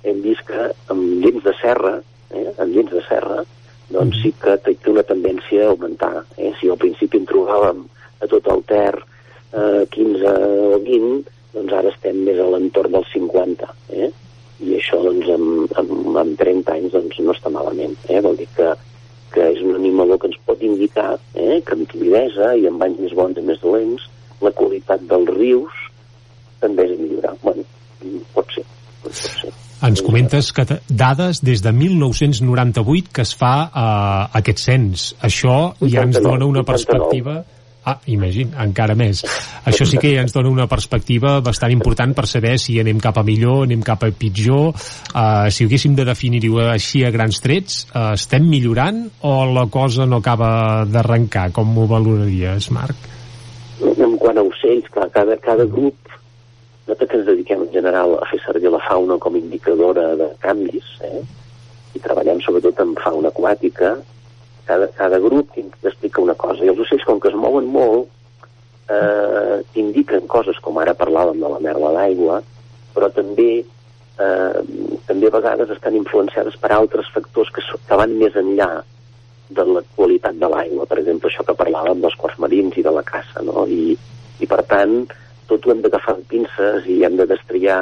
[0.04, 1.98] hem vist que amb llens de serra,
[2.32, 3.44] eh, amb llens de serra,
[3.92, 6.24] doncs sí que té una tendència a augmentar.
[6.38, 6.54] Eh?
[6.60, 7.84] Si al principi en trobàvem
[8.22, 10.36] a tot el Ter eh, 15
[10.76, 13.68] o 20, doncs ara estem més a l'entorn dels 50.
[13.98, 14.10] Eh?
[14.62, 17.98] I això doncs, amb, amb, amb 30 anys doncs, no està malament.
[18.08, 18.22] Eh?
[18.24, 18.72] Vol dir que,
[19.36, 23.04] que és un animaló que ens pot indicar eh, que amb timidesa i amb anys
[23.06, 24.08] més bons i més dolents
[24.42, 25.82] la qualitat dels rius
[26.62, 27.36] també és millorar.
[27.44, 27.66] Bueno,
[28.36, 28.66] pot ser.
[29.04, 29.54] Pot ser.
[29.82, 35.08] Ens comentes que dades des de 1998 que es fa uh, aquest cens.
[35.26, 37.42] Això ja ens dona una perspectiva...
[37.82, 39.24] Ah, imagina, encara més.
[39.66, 43.18] Això sí que ja ens dona una perspectiva bastant important per saber si anem cap
[43.18, 44.68] a millor, anem cap a pitjor.
[44.70, 50.06] Uh, si haguéssim de definir-ho així a grans trets, uh, estem millorant o la cosa
[50.06, 50.52] no acaba
[50.86, 51.48] d'arrencar?
[51.58, 53.11] Com ho valoraries, Marc?
[54.32, 56.08] Quant a ocells, clar, cada, cada grup
[56.88, 60.86] nosaltres que ens dediquem en general a fer servir la fauna com indicadora de canvis,
[61.04, 61.20] eh?
[61.92, 63.90] i treballem sobretot amb fauna aquàtica,
[64.70, 68.08] cada, cada grup t'explica una cosa, i els ocells, com que es mouen molt,
[68.88, 72.40] eh, t'indiquen coses com ara parlàvem de la merla d'aigua,
[72.96, 74.64] però també eh,
[75.12, 78.72] també a vegades estan influenciades per altres factors que, que van més enllà
[79.52, 82.96] de la qualitat de l'aigua, per exemple, això que parlàvem dels quarts marins i de
[82.96, 83.68] la caça, no?
[83.68, 83.92] I,
[84.42, 85.04] i per tant,
[85.50, 87.82] tot ho hem d'agafar amb pinces i hem de destriar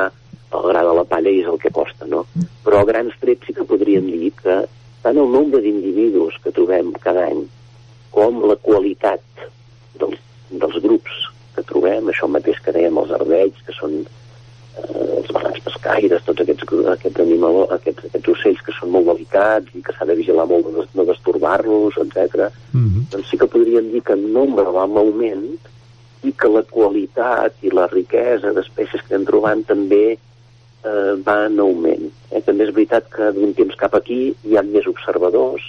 [0.57, 2.26] el gra de la palla i és el que costa, no?
[2.66, 4.62] Però a grans trets sí que podríem dir que
[5.03, 7.43] tant el nombre d'individus que trobem cada any
[8.14, 9.22] com la qualitat
[10.01, 10.18] dels,
[10.49, 11.20] dels grups
[11.55, 16.43] que trobem, això mateix que dèiem els arbeits, que són eh, els barrancs pescaires, tots
[16.43, 20.47] aquests, aquests, animal, aquests, aquests ocells que són molt delicats i que s'ha de vigilar
[20.49, 22.49] molt de no destorbar-los, etc.
[22.74, 23.10] Mm -hmm.
[23.14, 25.60] Doncs sí que podríem dir que en nombre va en augment
[26.28, 31.59] i que la qualitat i la riquesa d'espècies que anem trobant també eh, va en
[31.63, 32.09] augment.
[32.32, 32.41] Eh?
[32.45, 35.65] També és veritat que d'un temps cap aquí hi ha més observadors,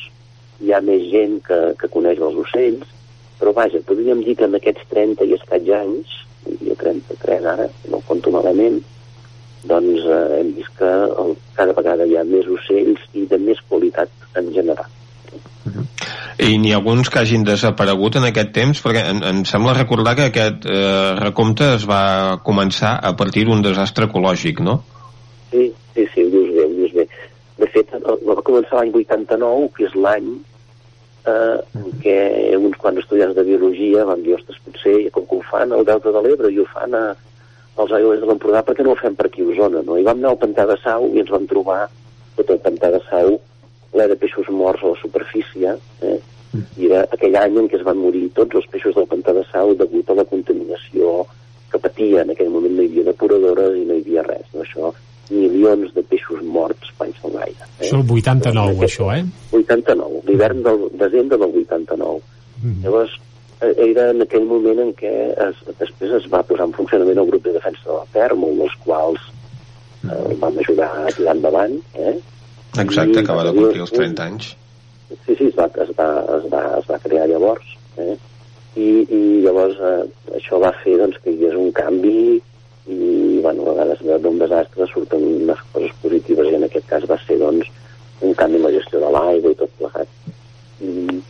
[0.61, 2.96] hi ha més gent que, que coneix els ocells,
[3.40, 8.01] però vaja, podríem dir que en aquests 30 i escaig anys, diria 33 ara, no
[8.01, 8.80] ho compto malament,
[9.70, 10.90] doncs eh, hem vist que
[11.24, 14.99] el, cada vegada hi ha més ocells i de més qualitat en general.
[16.40, 20.14] I n'hi ha alguns que hagin desaparegut en aquest temps, perquè em, em sembla recordar
[20.16, 24.78] que aquest eh, recompte es va començar a partir d'un desastre ecològic, no?
[25.50, 27.08] Sí, sí, sí, ho dius bé, ho dius bé.
[27.61, 30.30] De fet, va començar l'any 89, que és l'any
[31.28, 32.16] eh, en què
[32.56, 36.14] uns quants estudiants de biologia van dir, ostres, potser, com que ho fan al Delta
[36.14, 37.04] de l'Ebre i ho fan a,
[37.76, 40.00] als aigües de l'Empordà, per què no ho fem per aquí a Osona, no?
[40.00, 41.82] I vam anar al Pantà de Sau i ens vam trobar
[42.38, 43.36] tot el Pantà de Sau
[43.91, 45.76] ple de peixos morts a la superfície,
[46.07, 46.18] eh?
[46.78, 49.45] i era aquell any en què es van morir tots els peixos del Pantà de
[49.53, 51.20] Sau degut a la contaminació
[51.70, 52.24] que patia.
[52.24, 54.47] En aquell moment no hi havia depuradores i no hi havia res.
[54.55, 54.64] No?
[54.64, 54.91] Això,
[55.30, 57.66] milions de peixos morts panys al gaire.
[57.78, 57.86] Eh?
[57.86, 59.24] Això el 89, això, eh?
[59.55, 62.22] 89, l'hivern del desembre del 89.
[62.62, 62.78] Mm.
[62.84, 63.14] Llavors,
[63.61, 65.14] eh, era en aquell moment en què
[65.47, 68.59] es, després es va posar en funcionament el grup de defensa de la Ter, molt
[68.64, 69.30] dels quals
[70.11, 71.78] eh, vam ajudar a tirar endavant.
[71.95, 72.18] Eh?
[72.78, 74.52] Exacte, I acaba de complir els 30 anys.
[75.26, 77.66] Sí, sí, es va, es va, es va, es va crear llavors.
[77.98, 78.14] Eh?
[78.76, 80.04] I, I llavors eh,
[80.38, 82.40] això va fer doncs, que hi hagués un canvi
[82.90, 87.04] i bueno, a vegades de- d'un desastre surten unes coses positives i en aquest cas
[87.10, 87.66] va ser doncs,
[88.22, 90.08] un canvi en la gestió de l'aigua i tot plegat.
[90.80, 91.20] I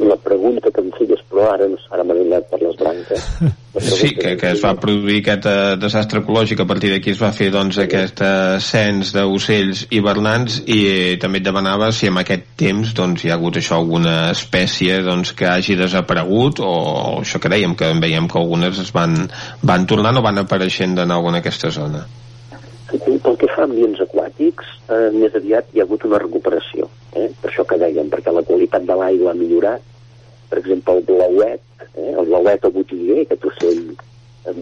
[0.00, 3.32] la pregunta que em feies, però ara, ara m'he anat per les branques.
[3.78, 7.28] Sí, que, que es va produir aquest eh, desastre ecològic, a partir d'aquí es va
[7.36, 12.90] fer doncs, aquest ascens d'ocells hivernants i eh, també et demanava si en aquest temps
[12.96, 17.52] doncs, hi ha hagut això alguna espècie doncs, que hagi desaparegut o, o això que
[17.52, 19.20] dèiem, que veiem que algunes es van,
[19.62, 22.08] van tornant o van apareixent de nou en aquesta zona.
[22.88, 26.67] Pel que fa a ambients aquàtics, eh, més aviat hi ha hagut una recuperació,
[29.28, 29.82] l'aigua ha millorat.
[30.48, 31.60] Per exemple, el blauet,
[31.94, 32.12] eh?
[32.16, 33.82] el blauet o botiguer, aquest ocell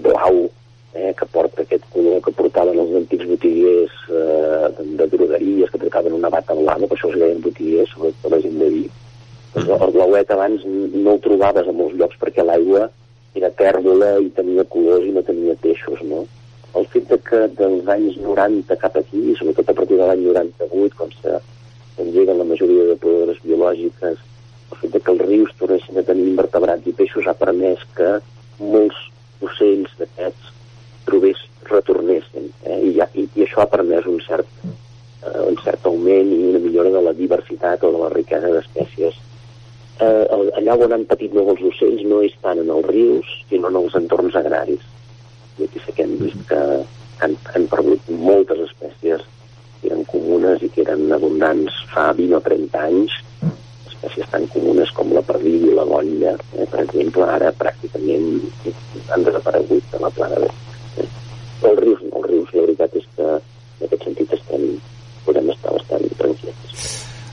[0.02, 0.48] blau
[0.94, 1.14] eh?
[1.14, 6.30] que porta aquest color que portaven els antics botiguers eh, de, drogueries, que portaven una
[6.30, 8.84] bata blava, per això els deien botiguers, sobretot la gent de vi.
[9.54, 12.88] Doncs el blauet abans no el trobaves a molts llocs perquè l'aigua
[13.36, 16.24] era tèrbola i tenia colors i no tenia peixos, no?
[16.76, 20.96] el fet de que dels anys 90 cap aquí, sobretot a partir de l'any 98,
[20.98, 24.18] quan s'engeguen la majoria de podadores biològiques,
[24.70, 28.16] el fet que els rius tornessin a tenir invertebrats i peixos ha permès que
[28.58, 28.98] molts
[29.44, 30.52] ocells d'aquests
[31.06, 32.50] trobés, retornessin.
[32.64, 32.80] Eh?
[32.88, 36.62] I, ja, i, I això ha permès un cert, eh, un cert augment i una
[36.62, 39.22] millora de la diversitat o de la riquesa d'espècies.
[40.02, 40.26] Eh,
[40.58, 43.80] allà on han patit molt els ocells no és tant en els rius, sinó en
[43.84, 44.84] els entorns agraris
[45.58, 46.58] i aquí sí que hem vist que
[47.24, 49.22] han, han perdut moltes espècies
[49.80, 53.14] que eren comunes i que eren abundants fa 20 o 30 anys,
[53.96, 58.28] espècies tan comunes com la perdiu i la golla, eh, per exemple, ara pràcticament
[59.14, 60.50] han desaparegut de la plana.
[61.00, 61.08] Eh.
[61.62, 64.66] Els rius, no, els rius, la veritat és que en aquest sentit estem,
[65.26, 66.86] podem estar bastant tranquils.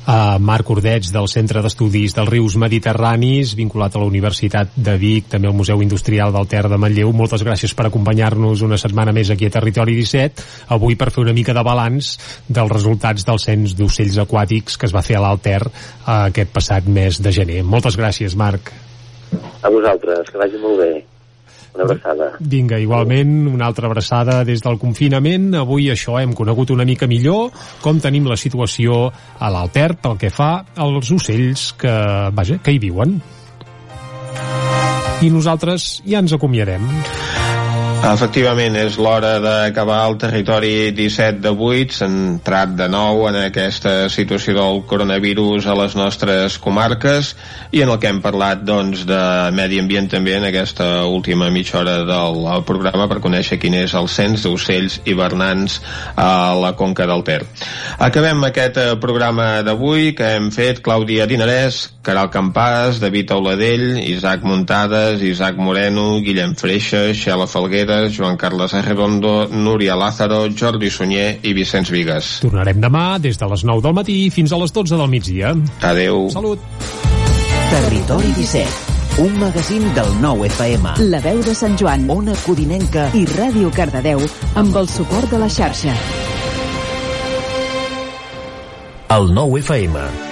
[0.06, 5.30] A Marc Ordeig del Centre d'Estudis dels Rius Mediterranis, vinculat a la Universitat de Vic,
[5.32, 7.14] també al Museu Industrial del Ter de Manlleu.
[7.16, 11.36] Moltes gràcies per acompanyar-nos una setmana més aquí a Territori 17, avui per fer una
[11.36, 15.62] mica de balanç dels resultats del cens d'ocells aquàtics que es va fer a l'Alter
[15.64, 15.72] eh,
[16.18, 17.64] aquest passat mes de gener.
[17.64, 18.74] Moltes gràcies, Marc.
[19.64, 20.94] A vosaltres, que vagi molt bé.
[21.74, 22.30] Una abraçada.
[22.40, 25.54] Vinga, igualment, una altra abraçada des del confinament.
[25.58, 27.50] Avui això hem conegut una mica millor
[27.82, 29.08] com tenim la situació
[29.40, 31.96] a l'Alter pel que fa als ocells que,
[32.34, 33.18] vaja, que hi viuen.
[35.24, 36.86] I nosaltres ja ens acomiadem.
[38.04, 44.58] Efectivament, és l'hora d'acabar el territori 17 de 8, centrat de nou en aquesta situació
[44.58, 47.30] del coronavirus a les nostres comarques
[47.72, 49.22] i en el que hem parlat doncs, de
[49.56, 53.96] medi ambient també en aquesta última mitja hora del el programa per conèixer quin és
[53.96, 55.80] el cens d'ocells hivernants
[56.20, 57.40] a la Conca del Ter.
[58.04, 64.44] Acabem aquest eh, programa d'avui que hem fet Clàudia Dinarès, Caral Campàs, David Auladell, Isaac
[64.44, 71.54] Muntades, Isaac Moreno, Guillem Freixa, Xela Falguera, Joan Carles Arredondo, Núria Lázaro, Jordi Sunyer i
[71.58, 72.40] Vicenç Vigues.
[72.44, 75.54] Tornarem demà des de les 9 del matí fins a les 12 del migdia.
[75.82, 76.28] Adeu.
[76.34, 76.60] Salut.
[77.74, 80.98] Territori 17, un magazín del nou FM.
[81.10, 84.22] La veu de Sant Joan, Ona Codinenca i Ràdio Cardedeu
[84.62, 85.96] amb el suport de la xarxa.
[89.14, 90.23] El nou FM.